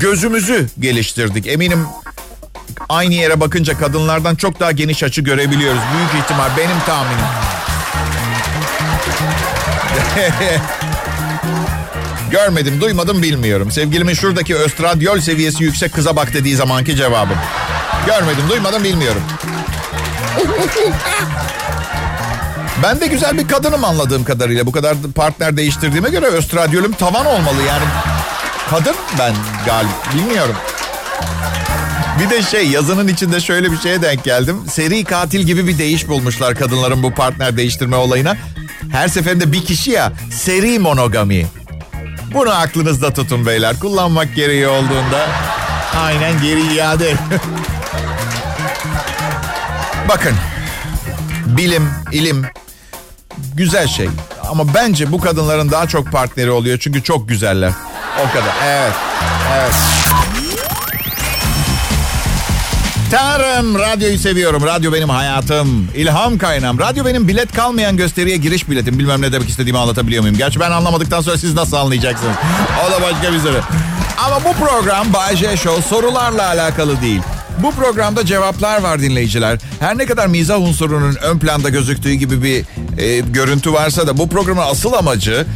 gözümüzü 0.00 0.66
geliştirdik. 0.80 1.46
Eminim 1.46 1.78
aynı 2.88 3.14
yere 3.14 3.40
bakınca 3.40 3.78
kadınlardan 3.78 4.34
çok 4.34 4.60
daha 4.60 4.72
geniş 4.72 5.02
açı 5.02 5.22
görebiliyoruz. 5.22 5.80
Büyük 5.96 6.24
ihtimal 6.24 6.48
benim 6.56 6.80
tahminim. 6.86 7.26
Görmedim, 12.30 12.80
duymadım, 12.80 13.22
bilmiyorum. 13.22 13.70
Sevgilimin 13.70 14.14
şuradaki 14.14 14.56
östradiol 14.56 15.20
seviyesi 15.20 15.64
yüksek 15.64 15.92
kıza 15.92 16.16
bak 16.16 16.34
dediği 16.34 16.56
zamanki 16.56 16.96
cevabım. 16.96 17.38
Görmedim, 18.06 18.44
duymadım, 18.50 18.84
bilmiyorum. 18.84 19.22
Ben 22.82 23.00
de 23.00 23.06
güzel 23.06 23.38
bir 23.38 23.48
kadınım 23.48 23.84
anladığım 23.84 24.24
kadarıyla. 24.24 24.66
Bu 24.66 24.72
kadar 24.72 24.96
partner 25.14 25.56
değiştirdiğime 25.56 26.10
göre 26.10 26.26
östradiyolüm 26.26 26.92
tavan 26.92 27.26
olmalı 27.26 27.62
yani. 27.68 27.84
Kadın 28.70 28.94
ben 29.18 29.34
galiba 29.66 29.92
bilmiyorum. 30.14 30.54
Bir 32.20 32.30
de 32.30 32.42
şey 32.42 32.68
yazının 32.68 33.08
içinde 33.08 33.40
şöyle 33.40 33.72
bir 33.72 33.78
şeye 33.78 34.02
denk 34.02 34.24
geldim. 34.24 34.62
Seri 34.70 35.04
katil 35.04 35.40
gibi 35.40 35.66
bir 35.66 35.78
değiş 35.78 36.08
bulmuşlar 36.08 36.54
kadınların 36.54 37.02
bu 37.02 37.14
partner 37.14 37.56
değiştirme 37.56 37.96
olayına. 37.96 38.36
Her 38.92 39.08
seferinde 39.08 39.52
bir 39.52 39.64
kişi 39.64 39.90
ya 39.90 40.12
seri 40.32 40.78
monogami. 40.78 41.46
Bunu 42.34 42.50
aklınızda 42.50 43.12
tutun 43.12 43.46
beyler. 43.46 43.78
Kullanmak 43.80 44.34
gereği 44.36 44.68
olduğunda 44.68 45.26
aynen 45.96 46.42
geri 46.42 46.74
iade. 46.74 47.14
Bakın 50.08 50.34
bilim, 51.46 51.88
ilim 52.12 52.46
güzel 53.54 53.86
şey. 53.86 54.08
Ama 54.50 54.74
bence 54.74 55.12
bu 55.12 55.20
kadınların 55.20 55.70
daha 55.70 55.86
çok 55.86 56.12
partneri 56.12 56.50
oluyor 56.50 56.78
çünkü 56.78 57.02
çok 57.02 57.28
güzeller. 57.28 57.72
O 58.24 58.32
kadar. 58.32 58.54
Evet. 58.64 58.92
Evet. 59.52 59.74
Tanrım 63.16 63.78
radyoyu 63.78 64.18
seviyorum. 64.18 64.62
Radyo 64.62 64.92
benim 64.92 65.08
hayatım. 65.08 65.88
İlham 65.94 66.38
kaynağım. 66.38 66.78
Radyo 66.78 67.04
benim 67.04 67.28
bilet 67.28 67.52
kalmayan 67.52 67.96
gösteriye 67.96 68.36
giriş 68.36 68.70
biletim. 68.70 68.98
Bilmem 68.98 69.22
ne 69.22 69.32
demek 69.32 69.48
istediğimi 69.48 69.78
anlatabiliyor 69.78 70.22
muyum? 70.22 70.36
Gerçi 70.36 70.60
ben 70.60 70.70
anlamadıktan 70.70 71.20
sonra 71.20 71.38
siz 71.38 71.54
nasıl 71.54 71.76
anlayacaksınız? 71.76 72.36
O 72.88 72.92
da 72.92 73.02
başka 73.02 73.32
bir 73.32 73.38
soru. 73.38 73.60
Ama 74.24 74.44
bu 74.44 74.52
program 74.64 75.12
Bay 75.12 75.36
J 75.36 75.56
Show 75.56 75.82
sorularla 75.82 76.46
alakalı 76.46 77.00
değil. 77.00 77.20
Bu 77.62 77.72
programda 77.72 78.26
cevaplar 78.26 78.82
var 78.82 79.00
dinleyiciler. 79.00 79.58
Her 79.80 79.98
ne 79.98 80.06
kadar 80.06 80.26
mizah 80.26 80.60
unsurunun 80.60 81.16
ön 81.22 81.38
planda 81.38 81.68
gözüktüğü 81.68 82.12
gibi 82.12 82.42
bir 82.42 82.64
e, 82.98 83.18
görüntü 83.18 83.72
varsa 83.72 84.06
da 84.06 84.18
bu 84.18 84.28
programın 84.28 84.62
asıl 84.62 84.92
amacı 84.92 85.46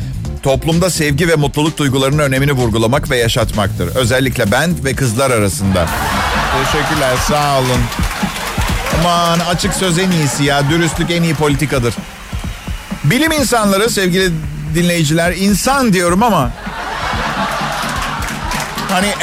toplumda 0.42 0.90
sevgi 0.90 1.28
ve 1.28 1.34
mutluluk 1.36 1.78
duygularının 1.78 2.18
önemini 2.18 2.52
vurgulamak 2.52 3.10
ve 3.10 3.16
yaşatmaktır. 3.16 3.96
Özellikle 3.96 4.52
ben 4.52 4.84
ve 4.84 4.94
kızlar 4.94 5.30
arasında. 5.30 5.88
Teşekkürler 6.52 7.16
sağ 7.28 7.58
olun. 7.58 7.80
Aman 9.00 9.38
açık 9.38 9.74
söz 9.74 9.98
en 9.98 10.10
iyisi 10.10 10.44
ya. 10.44 10.70
Dürüstlük 10.70 11.10
en 11.10 11.22
iyi 11.22 11.34
politikadır. 11.34 11.94
Bilim 13.04 13.32
insanları 13.32 13.90
sevgili 13.90 14.30
dinleyiciler 14.74 15.32
insan 15.32 15.92
diyorum 15.92 16.22
ama 16.22 16.50
hani 18.90 19.14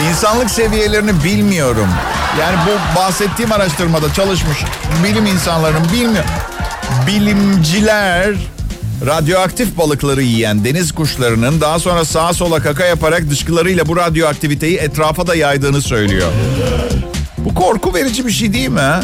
insanlık 0.10 0.50
seviyelerini 0.50 1.24
bilmiyorum. 1.24 1.88
Yani 2.40 2.56
bu 2.66 3.00
bahsettiğim 3.00 3.52
araştırmada 3.52 4.14
çalışmış 4.14 4.58
bilim 5.04 5.26
insanlarının 5.26 5.92
bilmiyor. 5.92 6.24
Bilimciler 7.06 8.34
radyoaktif 9.06 9.78
balıkları 9.78 10.22
yiyen 10.22 10.64
deniz 10.64 10.92
kuşlarının 10.92 11.60
daha 11.60 11.78
sonra 11.78 12.04
sağa 12.04 12.32
sola 12.32 12.62
kaka 12.62 12.84
yaparak 12.84 13.30
dışkılarıyla 13.30 13.88
bu 13.88 13.96
radyoaktiviteyi 13.96 14.76
etrafa 14.76 15.26
da 15.26 15.34
yaydığını 15.34 15.82
söylüyor. 15.82 16.32
Bu 17.38 17.54
korku 17.54 17.94
verici 17.94 18.26
bir 18.26 18.32
şey 18.32 18.52
değil 18.52 18.68
mi? 18.68 19.00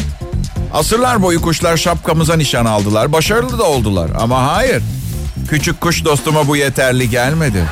Asırlar 0.75 1.23
boyu 1.23 1.43
kuşlar 1.43 1.77
şapkamıza 1.77 2.37
nişan 2.37 2.65
aldılar. 2.65 3.13
Başarılı 3.13 3.59
da 3.59 3.65
oldular. 3.65 4.11
Ama 4.19 4.55
hayır. 4.55 4.83
Küçük 5.49 5.81
kuş 5.81 6.05
dostuma 6.05 6.49
bu 6.49 6.57
yeterli 6.57 7.11
gelmedi. 7.11 7.65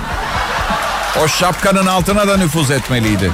O 1.24 1.28
şapkanın 1.28 1.86
altına 1.86 2.28
da 2.28 2.36
nüfuz 2.36 2.70
etmeliydi. 2.70 3.30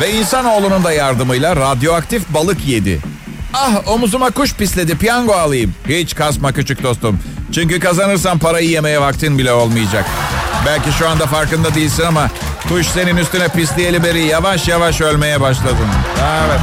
Ve 0.00 0.12
insanoğlunun 0.12 0.84
da 0.84 0.92
yardımıyla 0.92 1.56
radyoaktif 1.56 2.22
balık 2.28 2.66
yedi. 2.66 3.00
Ah 3.54 3.88
omuzuma 3.88 4.30
kuş 4.30 4.54
pisledi 4.54 4.98
piyango 4.98 5.32
alayım. 5.32 5.74
Hiç 5.88 6.14
kasma 6.14 6.52
küçük 6.52 6.82
dostum. 6.82 7.18
Çünkü 7.54 7.80
kazanırsan 7.80 8.38
parayı 8.38 8.68
yemeye 8.70 9.00
vaktin 9.00 9.38
bile 9.38 9.52
olmayacak. 9.52 10.04
Belki 10.66 10.92
şu 10.98 11.08
anda 11.08 11.26
farkında 11.26 11.74
değilsin 11.74 12.02
ama 12.02 12.30
kuş 12.68 12.86
senin 12.86 13.16
üstüne 13.16 13.48
pisleyeli 13.48 14.04
beri 14.04 14.24
yavaş 14.24 14.68
yavaş 14.68 15.00
ölmeye 15.00 15.40
başladın. 15.40 15.88
Evet. 16.46 16.60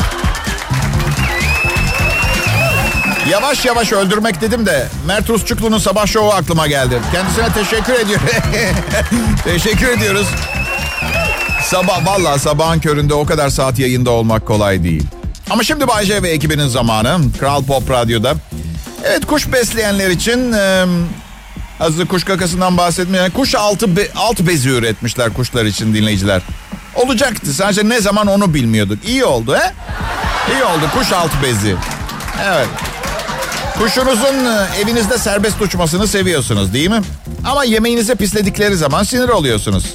Yavaş 3.29 3.65
yavaş 3.65 3.91
öldürmek 3.91 4.41
dedim 4.41 4.65
de 4.65 4.87
Mert 5.07 5.29
Rusçuklu'nun 5.29 5.77
sabah 5.77 6.07
şovu 6.07 6.31
aklıma 6.31 6.67
geldi. 6.67 6.99
Kendisine 7.11 7.53
teşekkür 7.53 7.93
ediyorum. 7.93 8.27
teşekkür 9.43 9.87
ediyoruz. 9.87 10.27
Sabah 11.63 12.05
valla 12.05 12.39
sabahın 12.39 12.79
köründe 12.79 13.13
o 13.13 13.25
kadar 13.25 13.49
saat 13.49 13.79
yayında 13.79 14.11
olmak 14.11 14.47
kolay 14.47 14.83
değil. 14.83 15.03
Ama 15.49 15.63
şimdi 15.63 15.87
Bay 15.87 16.05
J 16.05 16.23
ve 16.23 16.29
ekibinin 16.29 16.67
zamanı. 16.67 17.17
Kral 17.39 17.63
Pop 17.63 17.89
Radyo'da. 17.89 18.35
Evet 19.05 19.25
kuş 19.25 19.51
besleyenler 19.51 20.09
için 20.09 20.51
e, 20.53 20.85
hazır 21.79 22.07
kuş 22.07 22.23
kakasından 22.23 22.77
bahsetmeyen 22.77 23.31
kuş 23.31 23.55
altı 23.55 23.95
be, 23.95 24.07
alt 24.15 24.39
bezi 24.39 24.69
üretmişler 24.69 25.33
kuşlar 25.33 25.65
için 25.65 25.93
dinleyiciler. 25.93 26.41
Olacaktı 26.95 27.53
sadece 27.53 27.89
ne 27.89 28.01
zaman 28.01 28.27
onu 28.27 28.53
bilmiyorduk. 28.53 29.05
İyi 29.05 29.25
oldu 29.25 29.55
he? 29.55 29.73
İyi 30.53 30.63
oldu 30.63 30.89
kuş 30.97 31.11
alt 31.11 31.31
bezi. 31.43 31.75
Evet. 32.45 32.67
Kuşunuzun 33.77 34.35
evinizde 34.83 35.17
serbest 35.17 35.61
uçmasını 35.61 36.07
seviyorsunuz 36.07 36.73
değil 36.73 36.89
mi? 36.89 37.01
Ama 37.45 37.63
yemeğinizi 37.63 38.15
pisledikleri 38.15 38.75
zaman 38.75 39.03
sinir 39.03 39.29
oluyorsunuz. 39.29 39.85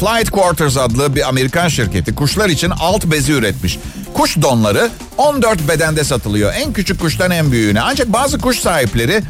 Flight 0.00 0.30
Quarters 0.30 0.76
adlı 0.76 1.14
bir 1.16 1.28
Amerikan 1.28 1.68
şirketi 1.68 2.14
kuşlar 2.14 2.48
için 2.48 2.70
alt 2.80 3.04
bezi 3.04 3.32
üretmiş. 3.32 3.78
Kuş 4.16 4.42
donları 4.42 4.90
14 5.18 5.68
bedende 5.68 6.04
satılıyor. 6.04 6.52
En 6.54 6.72
küçük 6.72 7.00
kuştan 7.00 7.30
en 7.30 7.52
büyüğüne. 7.52 7.80
Ancak 7.80 8.12
bazı 8.12 8.38
kuş 8.38 8.58
sahipleri 8.58 9.22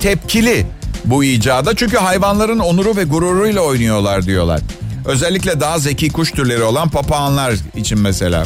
tepkili 0.00 0.66
bu 1.04 1.24
icada. 1.24 1.76
Çünkü 1.76 1.96
hayvanların 1.96 2.58
onuru 2.58 2.96
ve 2.96 3.04
gururuyla 3.04 3.60
oynuyorlar 3.60 4.26
diyorlar. 4.26 4.60
Özellikle 5.04 5.60
daha 5.60 5.78
zeki 5.78 6.08
kuş 6.08 6.30
türleri 6.30 6.62
olan 6.62 6.88
papağanlar 6.88 7.54
için 7.76 7.98
mesela. 7.98 8.44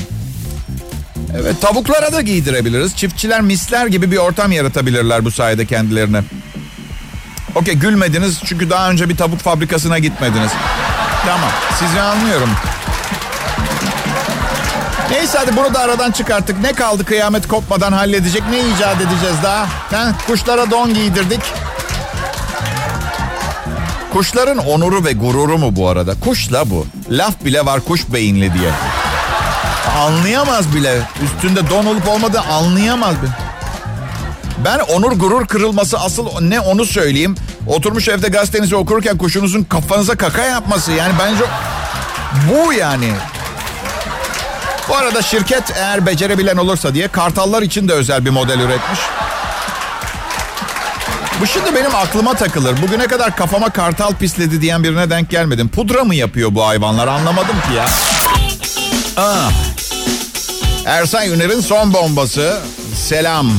Evet 1.41 1.61
tavuklara 1.61 2.13
da 2.13 2.21
giydirebiliriz. 2.21 2.97
Çiftçiler 2.97 3.41
misler 3.41 3.87
gibi 3.87 4.11
bir 4.11 4.17
ortam 4.17 4.53
yaratabilirler 4.53 5.25
bu 5.25 5.31
sayede 5.31 5.67
kendilerine. 5.67 6.23
Okey 7.55 7.75
gülmediniz 7.75 8.39
çünkü 8.45 8.71
daha 8.71 8.91
önce 8.91 9.09
bir 9.09 9.17
tavuk 9.17 9.39
fabrikasına 9.39 9.99
gitmediniz. 9.99 10.51
Tamam 11.27 11.51
sizi 11.79 12.01
anlıyorum. 12.01 12.51
Neyse 15.11 15.39
hadi 15.39 15.57
bunu 15.57 15.75
da 15.75 15.81
aradan 15.81 16.11
çıkarttık. 16.11 16.61
Ne 16.61 16.73
kaldı 16.73 17.05
kıyamet 17.05 17.49
kopmadan 17.49 17.93
halledecek? 17.93 18.43
Ne 18.51 18.61
icat 18.61 18.97
edeceğiz 18.97 19.37
daha? 19.43 19.67
Ha? 19.91 20.13
Kuşlara 20.27 20.71
don 20.71 20.95
giydirdik. 20.95 21.41
Kuşların 24.13 24.59
onuru 24.59 25.05
ve 25.05 25.13
gururu 25.13 25.59
mu 25.59 25.77
bu 25.77 25.89
arada? 25.89 26.15
Kuşla 26.21 26.71
bu. 26.71 26.87
Laf 27.11 27.45
bile 27.45 27.67
var 27.67 27.81
kuş 27.81 28.13
beyinli 28.13 28.55
diye. 28.55 28.71
Anlayamaz 29.99 30.75
bile. 30.75 30.99
Üstünde 31.25 31.71
don 31.71 31.87
olup 31.87 32.09
olmadığı 32.09 32.41
anlayamaz 32.41 33.23
bile. 33.23 33.31
Ben 34.65 34.79
onur 34.79 35.13
gurur 35.13 35.47
kırılması 35.47 35.99
asıl 35.99 36.27
ne 36.41 36.61
onu 36.61 36.85
söyleyeyim. 36.85 37.35
Oturmuş 37.67 38.09
evde 38.09 38.29
gazetenizi 38.29 38.77
okurken 38.77 39.19
kuşunuzun 39.19 39.63
kafanıza 39.63 40.17
kaka 40.17 40.43
yapması. 40.43 40.93
Yani 40.93 41.13
bence 41.19 41.45
bu 42.51 42.73
yani. 42.73 43.13
Bu 44.91 44.97
arada 44.97 45.23
şirket 45.23 45.77
eğer 45.77 46.07
becerebilen 46.07 46.57
olursa 46.57 46.95
diye 46.95 47.09
kartallar 47.09 47.63
için 47.63 47.89
de 47.89 47.93
özel 47.93 48.25
bir 48.25 48.31
model 48.31 48.61
üretmiş. 48.61 48.99
Bu 51.41 51.47
şimdi 51.47 51.75
benim 51.75 51.95
aklıma 51.95 52.35
takılır. 52.35 52.83
Bugüne 52.83 53.07
kadar 53.07 53.37
kafama 53.37 53.71
kartal 53.71 54.15
pisledi 54.15 54.61
diyen 54.61 54.85
birine 54.85 55.11
denk 55.11 55.31
gelmedim. 55.31 55.69
Pudra 55.69 56.05
mı 56.05 56.15
yapıyor 56.15 56.55
bu 56.55 56.67
hayvanlar 56.67 57.09
anlamadım 57.09 57.57
ki 57.69 57.77
ya. 57.77 57.87
Ah. 59.17 59.51
Ersan 60.87 61.23
Yüner'in 61.23 61.61
son 61.61 61.93
bombası. 61.93 62.59
Selam. 62.97 63.51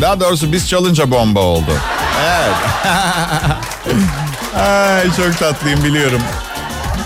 Daha 0.00 0.20
doğrusu 0.20 0.52
biz 0.52 0.68
çalınca 0.68 1.10
bomba 1.10 1.40
oldu. 1.40 1.72
Evet. 2.24 2.56
Ay 4.56 5.16
çok 5.16 5.38
tatlıyım 5.38 5.84
biliyorum. 5.84 6.22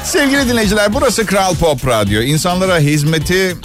Sevgili 0.04 0.48
dinleyiciler 0.48 0.94
burası 0.94 1.26
Kral 1.26 1.54
Pop 1.54 1.86
Radyo. 1.86 2.22
İnsanlara 2.22 2.78
hizmeti 2.78 3.56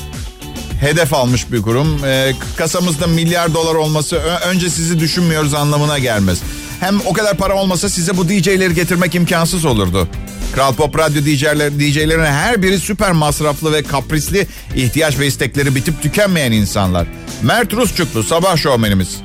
hedef 0.79 1.13
almış 1.13 1.51
bir 1.51 1.61
kurum. 1.61 2.05
E, 2.05 2.33
kasamızda 2.57 3.07
milyar 3.07 3.53
dolar 3.53 3.75
olması 3.75 4.15
önce 4.45 4.69
sizi 4.69 4.99
düşünmüyoruz 4.99 5.53
anlamına 5.53 5.99
gelmez. 5.99 6.39
Hem 6.79 7.01
o 7.05 7.13
kadar 7.13 7.37
para 7.37 7.55
olmasa 7.55 7.89
size 7.89 8.17
bu 8.17 8.29
DJ'leri 8.29 8.73
getirmek 8.73 9.15
imkansız 9.15 9.65
olurdu. 9.65 10.07
Kral 10.55 10.73
Pop 10.73 10.97
Radyo 10.97 11.21
DJ'ler, 11.21 11.79
DJ'lerin 11.79 12.25
her 12.25 12.63
biri 12.63 12.79
süper 12.79 13.11
masraflı 13.11 13.73
ve 13.73 13.83
kaprisli 13.83 14.47
ihtiyaç 14.75 15.19
ve 15.19 15.27
istekleri 15.27 15.75
bitip 15.75 16.01
tükenmeyen 16.01 16.51
insanlar. 16.51 17.07
Mert 17.41 17.73
Rusçuklu 17.73 18.23
sabah 18.23 18.57
şovmenimiz. 18.57 19.17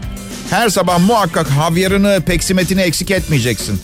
Her 0.51 0.69
sabah 0.69 0.99
muhakkak 0.99 1.51
havyarını, 1.51 2.23
peksimetini 2.27 2.81
eksik 2.81 3.11
etmeyeceksin. 3.11 3.81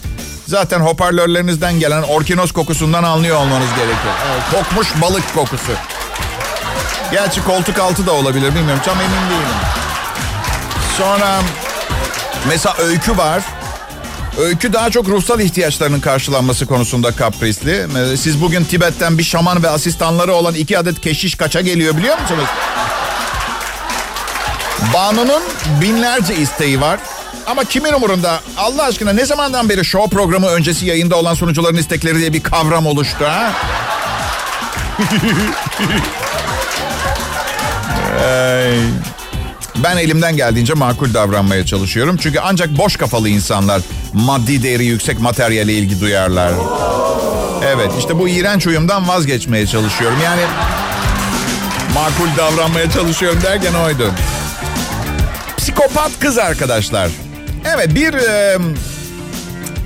Zaten 0.52 0.80
hoparlörlerinizden 0.80 1.80
gelen 1.80 2.02
orkinos 2.02 2.52
kokusundan 2.52 3.02
anlıyor 3.02 3.36
olmanız 3.36 3.68
gerekiyor. 3.68 4.14
Evet, 4.32 4.42
kokmuş 4.50 4.88
balık 5.02 5.34
kokusu. 5.34 5.72
Gerçi 7.12 7.44
koltuk 7.44 7.78
altı 7.78 8.06
da 8.06 8.12
olabilir 8.12 8.54
bilmiyorum 8.54 8.82
tam 8.84 9.00
emin 9.00 9.30
değilim. 9.30 9.56
Sonra 10.98 11.40
mesela 12.48 12.76
öykü 12.78 13.16
var. 13.16 13.42
Öykü 14.38 14.72
daha 14.72 14.90
çok 14.90 15.08
ruhsal 15.08 15.40
ihtiyaçlarının 15.40 16.00
karşılanması 16.00 16.66
konusunda 16.66 17.12
kaprisli. 17.12 17.86
Siz 18.16 18.42
bugün 18.42 18.64
Tibet'ten 18.64 19.18
bir 19.18 19.24
şaman 19.24 19.62
ve 19.62 19.68
asistanları 19.68 20.32
olan 20.32 20.54
iki 20.54 20.78
adet 20.78 21.00
keşiş 21.00 21.34
kaça 21.34 21.60
geliyor 21.60 21.96
biliyor 21.96 22.18
musunuz? 22.18 22.48
Banu'nun 24.94 25.42
binlerce 25.80 26.36
isteği 26.36 26.80
var. 26.80 27.00
Ama 27.46 27.64
kimin 27.64 27.92
umurunda? 27.92 28.40
Allah 28.56 28.84
aşkına 28.84 29.12
ne 29.12 29.26
zamandan 29.26 29.68
beri 29.68 29.84
show 29.84 30.16
programı 30.16 30.46
öncesi 30.46 30.86
yayında 30.86 31.16
olan 31.16 31.34
sunucuların 31.34 31.76
istekleri 31.76 32.18
diye 32.18 32.32
bir 32.32 32.42
kavram 32.42 32.86
oluştu 32.86 33.24
ha? 33.24 33.52
Ben 39.76 39.96
elimden 39.96 40.36
geldiğince 40.36 40.74
makul 40.74 41.14
davranmaya 41.14 41.66
çalışıyorum. 41.66 42.16
Çünkü 42.16 42.40
ancak 42.40 42.78
boş 42.78 42.96
kafalı 42.96 43.28
insanlar 43.28 43.82
maddi 44.12 44.62
değeri 44.62 44.84
yüksek 44.84 45.20
materyale 45.20 45.72
ilgi 45.72 46.00
duyarlar. 46.00 46.52
Evet 47.66 47.90
işte 47.98 48.18
bu 48.18 48.28
iğrenç 48.28 48.66
uyumdan 48.66 49.08
vazgeçmeye 49.08 49.66
çalışıyorum. 49.66 50.18
Yani 50.24 50.42
makul 51.94 52.36
davranmaya 52.36 52.90
çalışıyorum 52.90 53.42
derken 53.42 53.74
oydu. 53.74 54.12
Psikopat 55.56 56.10
kız 56.20 56.38
arkadaşlar. 56.38 57.08
Evet 57.64 57.94
bir 57.94 58.14
e, 58.14 58.58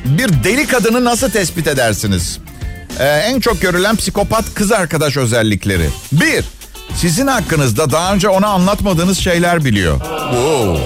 bir 0.05 0.45
deli 0.45 0.67
kadını 0.67 1.05
nasıl 1.05 1.31
tespit 1.31 1.67
edersiniz? 1.67 2.39
E, 2.99 3.05
en 3.05 3.41
çok 3.41 3.61
görülen 3.61 3.97
psikopat 3.97 4.45
kız 4.55 4.73
arkadaş 4.73 5.17
özellikleri. 5.17 5.89
Bir, 6.13 6.45
sizin 6.97 7.27
hakkınızda 7.27 7.91
daha 7.91 8.15
önce 8.15 8.29
ona 8.29 8.47
anlatmadığınız 8.47 9.19
şeyler 9.19 9.65
biliyor. 9.65 10.01
Oo. 10.35 10.79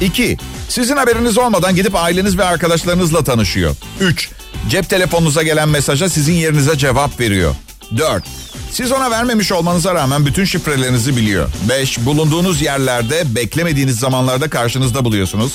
İki, 0.00 0.36
sizin 0.68 0.96
haberiniz 0.96 1.38
olmadan 1.38 1.74
gidip 1.74 1.94
aileniz 1.94 2.38
ve 2.38 2.44
arkadaşlarınızla 2.44 3.24
tanışıyor. 3.24 3.76
Üç, 4.00 4.30
cep 4.68 4.88
telefonunuza 4.88 5.42
gelen 5.42 5.68
mesaja 5.68 6.08
sizin 6.08 6.32
yerinize 6.32 6.78
cevap 6.78 7.20
veriyor. 7.20 7.54
Dört, 7.96 8.24
siz 8.76 8.92
ona 8.92 9.10
vermemiş 9.10 9.52
olmanıza 9.52 9.94
rağmen 9.94 10.26
bütün 10.26 10.44
şifrelerinizi 10.44 11.16
biliyor. 11.16 11.48
5. 11.68 11.98
Bulunduğunuz 11.98 12.62
yerlerde 12.62 13.34
beklemediğiniz 13.34 13.98
zamanlarda 13.98 14.50
karşınızda 14.50 15.04
buluyorsunuz. 15.04 15.52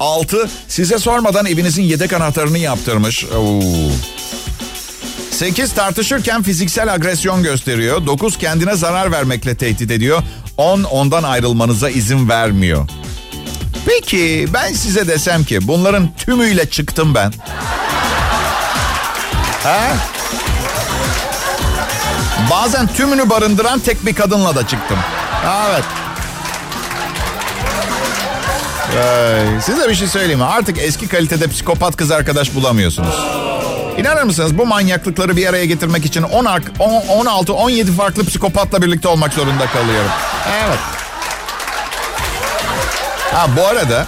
6. 0.00 0.48
Size 0.68 0.98
sormadan 0.98 1.46
evinizin 1.46 1.82
yedek 1.82 2.12
anahtarını 2.12 2.58
yaptırmış. 2.58 3.24
Oo. 3.24 3.60
8. 5.30 5.72
Tartışırken 5.72 6.42
fiziksel 6.42 6.94
agresyon 6.94 7.42
gösteriyor. 7.42 8.06
9. 8.06 8.38
Kendine 8.38 8.74
zarar 8.74 9.12
vermekle 9.12 9.54
tehdit 9.54 9.90
ediyor. 9.90 10.22
10. 10.56 10.82
Ondan 10.82 11.22
ayrılmanıza 11.22 11.90
izin 11.90 12.28
vermiyor. 12.28 12.88
Peki 13.86 14.46
ben 14.54 14.72
size 14.72 15.08
desem 15.08 15.44
ki 15.44 15.68
bunların 15.68 16.08
tümüyle 16.16 16.70
çıktım 16.70 17.14
ben. 17.14 17.32
Ha? 19.62 19.96
Bazen 22.50 22.86
tümünü 22.86 23.30
barındıran 23.30 23.80
tek 23.80 24.06
bir 24.06 24.14
kadınla 24.14 24.54
da 24.56 24.66
çıktım. 24.66 24.98
Evet. 25.70 25.84
Size 29.62 29.88
bir 29.88 29.94
şey 29.94 30.08
söyleyeyim 30.08 30.38
mi? 30.38 30.44
Artık 30.44 30.78
eski 30.78 31.08
kalitede 31.08 31.48
psikopat 31.48 31.96
kız 31.96 32.10
arkadaş 32.10 32.54
bulamıyorsunuz. 32.54 33.14
İnanır 33.98 34.22
mısınız 34.22 34.58
bu 34.58 34.66
manyaklıkları 34.66 35.36
bir 35.36 35.46
araya 35.46 35.64
getirmek 35.64 36.04
için 36.04 36.22
10, 36.22 36.44
16, 37.08 37.52
17 37.52 37.92
farklı 37.92 38.24
psikopatla 38.26 38.82
birlikte 38.82 39.08
olmak 39.08 39.32
zorunda 39.32 39.66
kalıyorum. 39.66 40.10
Evet. 40.64 40.78
Ha 43.34 43.46
bu 43.56 43.66
arada 43.66 44.06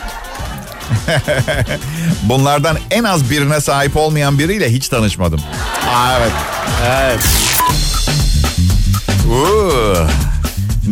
bunlardan 2.22 2.78
en 2.90 3.04
az 3.04 3.30
birine 3.30 3.60
sahip 3.60 3.96
olmayan 3.96 4.38
biriyle 4.38 4.72
hiç 4.72 4.88
tanışmadım. 4.88 5.40
Aa, 5.94 6.12
evet. 6.18 6.32
Evet. 6.86 7.20
Uh. 9.30 10.08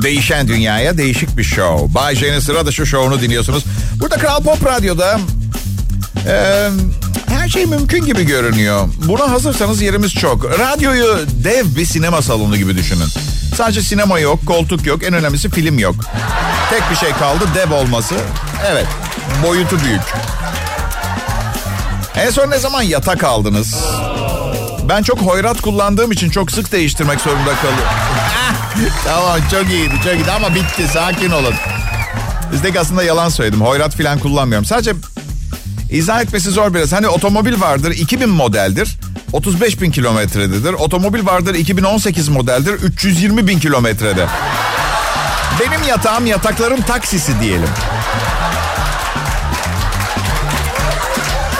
Değişen 0.02 0.48
dünyaya 0.48 0.98
değişik 0.98 1.36
bir 1.36 1.44
show. 1.44 1.94
Bay 1.94 2.16
J'nin 2.16 2.40
sıra 2.40 2.66
dışı 2.66 2.86
şovunu 2.86 3.20
dinliyorsunuz. 3.20 3.64
Burada 4.00 4.16
Kral 4.16 4.42
Pop 4.42 4.66
Radyo'da 4.66 5.20
e, 6.28 6.68
her 7.28 7.48
şey 7.48 7.66
mümkün 7.66 8.04
gibi 8.04 8.26
görünüyor. 8.26 8.88
Buna 9.08 9.30
hazırsanız 9.30 9.82
yerimiz 9.82 10.14
çok. 10.14 10.58
Radyoyu 10.58 11.18
dev 11.44 11.76
bir 11.76 11.84
sinema 11.84 12.22
salonu 12.22 12.56
gibi 12.56 12.76
düşünün. 12.76 13.08
Sadece 13.56 13.82
sinema 13.82 14.18
yok, 14.18 14.46
koltuk 14.46 14.86
yok, 14.86 15.04
en 15.04 15.14
önemlisi 15.14 15.50
film 15.50 15.78
yok. 15.78 15.94
Tek 16.70 16.90
bir 16.90 16.96
şey 16.96 17.12
kaldı, 17.12 17.44
dev 17.54 17.72
olması. 17.72 18.14
Evet, 18.66 18.86
boyutu 19.46 19.80
büyük. 19.84 20.02
En 22.16 22.30
son 22.30 22.50
ne 22.50 22.58
zaman 22.58 22.82
yatak 22.82 23.24
aldınız? 23.24 23.76
Ben 24.88 25.02
çok 25.02 25.18
hoyrat 25.18 25.60
kullandığım 25.60 26.12
için 26.12 26.30
çok 26.30 26.50
sık 26.50 26.72
değiştirmek 26.72 27.20
zorunda 27.20 27.54
kalıyorum. 27.54 28.07
Tamam 29.04 29.40
çok 29.50 29.70
iyiydi 29.70 29.94
çok 30.04 30.14
iyiydi 30.14 30.30
ama 30.30 30.54
bitti 30.54 30.88
sakin 30.92 31.30
olun. 31.30 31.54
Bizdeki 32.52 32.80
aslında 32.80 33.02
yalan 33.02 33.28
söyledim. 33.28 33.60
Hoyrat 33.60 33.96
falan 33.96 34.18
kullanmıyorum. 34.18 34.64
Sadece 34.64 34.92
izah 35.90 36.22
etmesi 36.22 36.50
zor 36.50 36.74
biraz. 36.74 36.92
Hani 36.92 37.08
otomobil 37.08 37.60
vardır 37.60 37.90
2000 37.90 38.28
modeldir. 38.28 38.98
35 39.32 39.80
bin 39.80 39.90
kilometrededir. 39.90 40.72
Otomobil 40.72 41.26
vardır 41.26 41.54
2018 41.54 42.28
modeldir. 42.28 42.72
320 42.72 43.46
bin 43.46 43.58
kilometrede. 43.58 44.26
Benim 45.60 45.82
yatağım 45.88 46.26
yatakların 46.26 46.80
taksisi 46.80 47.40
diyelim. 47.40 47.68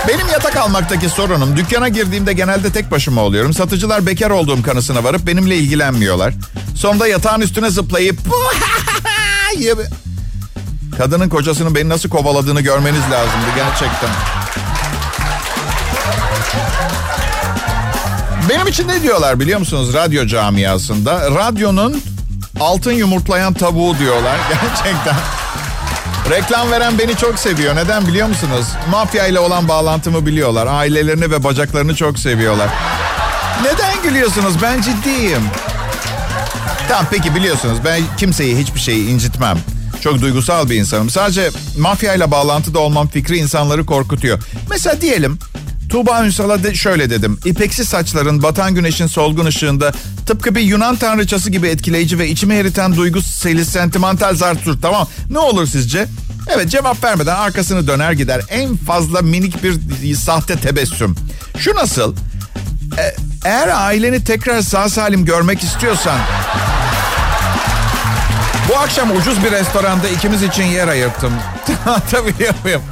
Benim 0.08 0.28
yatak 0.28 0.56
almaktaki 0.56 1.08
sorunum 1.08 1.56
dükkana 1.56 1.88
girdiğimde 1.88 2.32
genelde 2.32 2.72
tek 2.72 2.90
başıma 2.90 3.22
oluyorum. 3.22 3.54
Satıcılar 3.54 4.06
bekar 4.06 4.30
olduğum 4.30 4.62
kanısına 4.62 5.04
varıp 5.04 5.26
benimle 5.26 5.56
ilgilenmiyorlar. 5.56 6.34
Sonunda 6.78 7.06
yatağın 7.06 7.40
üstüne 7.40 7.70
zıplayıp 7.70 8.18
Kadının 10.98 11.28
kocasının 11.28 11.74
beni 11.74 11.88
nasıl 11.88 12.08
kovaladığını 12.08 12.60
görmeniz 12.60 13.00
lazımdı 13.00 13.46
gerçekten. 13.56 14.10
Benim 18.48 18.66
için 18.66 18.88
ne 18.88 19.02
diyorlar 19.02 19.40
biliyor 19.40 19.58
musunuz 19.58 19.94
radyo 19.94 20.26
camiasında? 20.26 21.30
Radyonun 21.30 22.02
altın 22.60 22.92
yumurtlayan 22.92 23.54
tavuğu 23.54 23.98
diyorlar 23.98 24.36
gerçekten. 24.48 25.16
Reklam 26.30 26.70
veren 26.70 26.98
beni 26.98 27.16
çok 27.16 27.38
seviyor. 27.38 27.76
Neden 27.76 28.06
biliyor 28.06 28.28
musunuz? 28.28 28.66
Mafya 28.90 29.26
ile 29.26 29.38
olan 29.38 29.68
bağlantımı 29.68 30.26
biliyorlar. 30.26 30.66
Ailelerini 30.66 31.30
ve 31.30 31.44
bacaklarını 31.44 31.94
çok 31.94 32.18
seviyorlar. 32.18 32.68
Neden 33.64 34.02
gülüyorsunuz? 34.02 34.62
Ben 34.62 34.82
ciddiyim. 34.82 35.42
Tamam 36.88 37.06
peki 37.10 37.34
biliyorsunuz 37.34 37.78
ben 37.84 38.02
kimseyi 38.16 38.56
hiçbir 38.56 38.80
şeyi 38.80 39.08
incitmem. 39.08 39.58
Çok 40.00 40.20
duygusal 40.20 40.70
bir 40.70 40.76
insanım. 40.76 41.10
Sadece 41.10 41.50
mafya 41.78 42.14
ile 42.14 42.30
bağlantıda 42.30 42.78
olmam 42.78 43.08
fikri 43.08 43.36
insanları 43.36 43.86
korkutuyor. 43.86 44.42
Mesela 44.70 45.00
diyelim 45.00 45.38
Tuğba 45.88 46.26
Ünsal'a 46.26 46.62
de 46.62 46.74
şöyle 46.74 47.10
dedim. 47.10 47.40
İpeksi 47.44 47.84
saçların 47.84 48.42
batan 48.42 48.74
güneşin 48.74 49.06
solgun 49.06 49.46
ışığında 49.46 49.92
tıpkı 50.26 50.54
bir 50.54 50.60
Yunan 50.60 50.96
tanrıçası 50.96 51.50
gibi 51.50 51.68
etkileyici 51.68 52.18
ve 52.18 52.28
içimi 52.28 52.54
eriten 52.54 52.96
duygu 52.96 53.22
seli 53.22 53.64
sentimental 53.64 54.34
zartur 54.34 54.82
tamam. 54.82 55.08
Ne 55.30 55.38
olur 55.38 55.66
sizce? 55.66 56.06
Evet 56.54 56.70
cevap 56.70 57.04
vermeden 57.04 57.36
arkasını 57.36 57.86
döner 57.86 58.12
gider. 58.12 58.40
En 58.50 58.76
fazla 58.76 59.22
minik 59.22 59.62
bir 59.62 60.14
sahte 60.14 60.56
tebessüm. 60.56 61.14
Şu 61.58 61.74
nasıl? 61.74 62.16
E, 62.98 63.14
eğer 63.44 63.68
aileni 63.68 64.24
tekrar 64.24 64.62
sağ 64.62 64.88
salim 64.88 65.24
görmek 65.24 65.62
istiyorsan... 65.62 66.18
Bu 68.68 68.76
akşam 68.76 69.16
ucuz 69.16 69.44
bir 69.44 69.50
restoranda 69.50 70.08
ikimiz 70.08 70.42
için 70.42 70.64
yer 70.64 70.88
ayırttım. 70.88 71.32
Anlatabiliyor 71.86 72.54
muyum? 72.64 72.82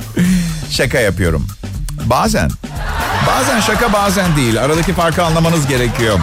Şaka 0.71 0.99
yapıyorum. 0.99 1.47
Bazen. 2.05 2.51
Bazen 3.27 3.61
şaka 3.61 3.93
bazen 3.93 4.37
değil. 4.37 4.61
Aradaki 4.63 4.93
farkı 4.93 5.25
anlamanız 5.25 5.67
gerekiyor. 5.67 6.19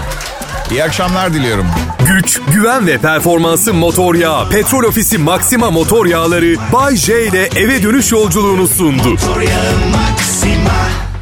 İyi 0.71 0.83
akşamlar 0.83 1.33
diliyorum. 1.33 1.65
Güç, 2.07 2.41
güven 2.53 2.87
ve 2.87 2.97
performansı 2.97 3.73
motor 3.73 4.15
yağı. 4.15 4.49
Petrol 4.49 4.83
Ofisi 4.83 5.17
Maxima 5.17 5.71
motor 5.71 6.05
yağları 6.05 6.55
Bay 6.73 6.95
J 6.95 7.27
ile 7.27 7.49
eve 7.55 7.83
dönüş 7.83 8.11
yolculuğunu 8.11 8.67
sundu. 8.67 9.09
Motor 9.09 9.41
yağı 9.41 9.73
Maxima 9.91 11.12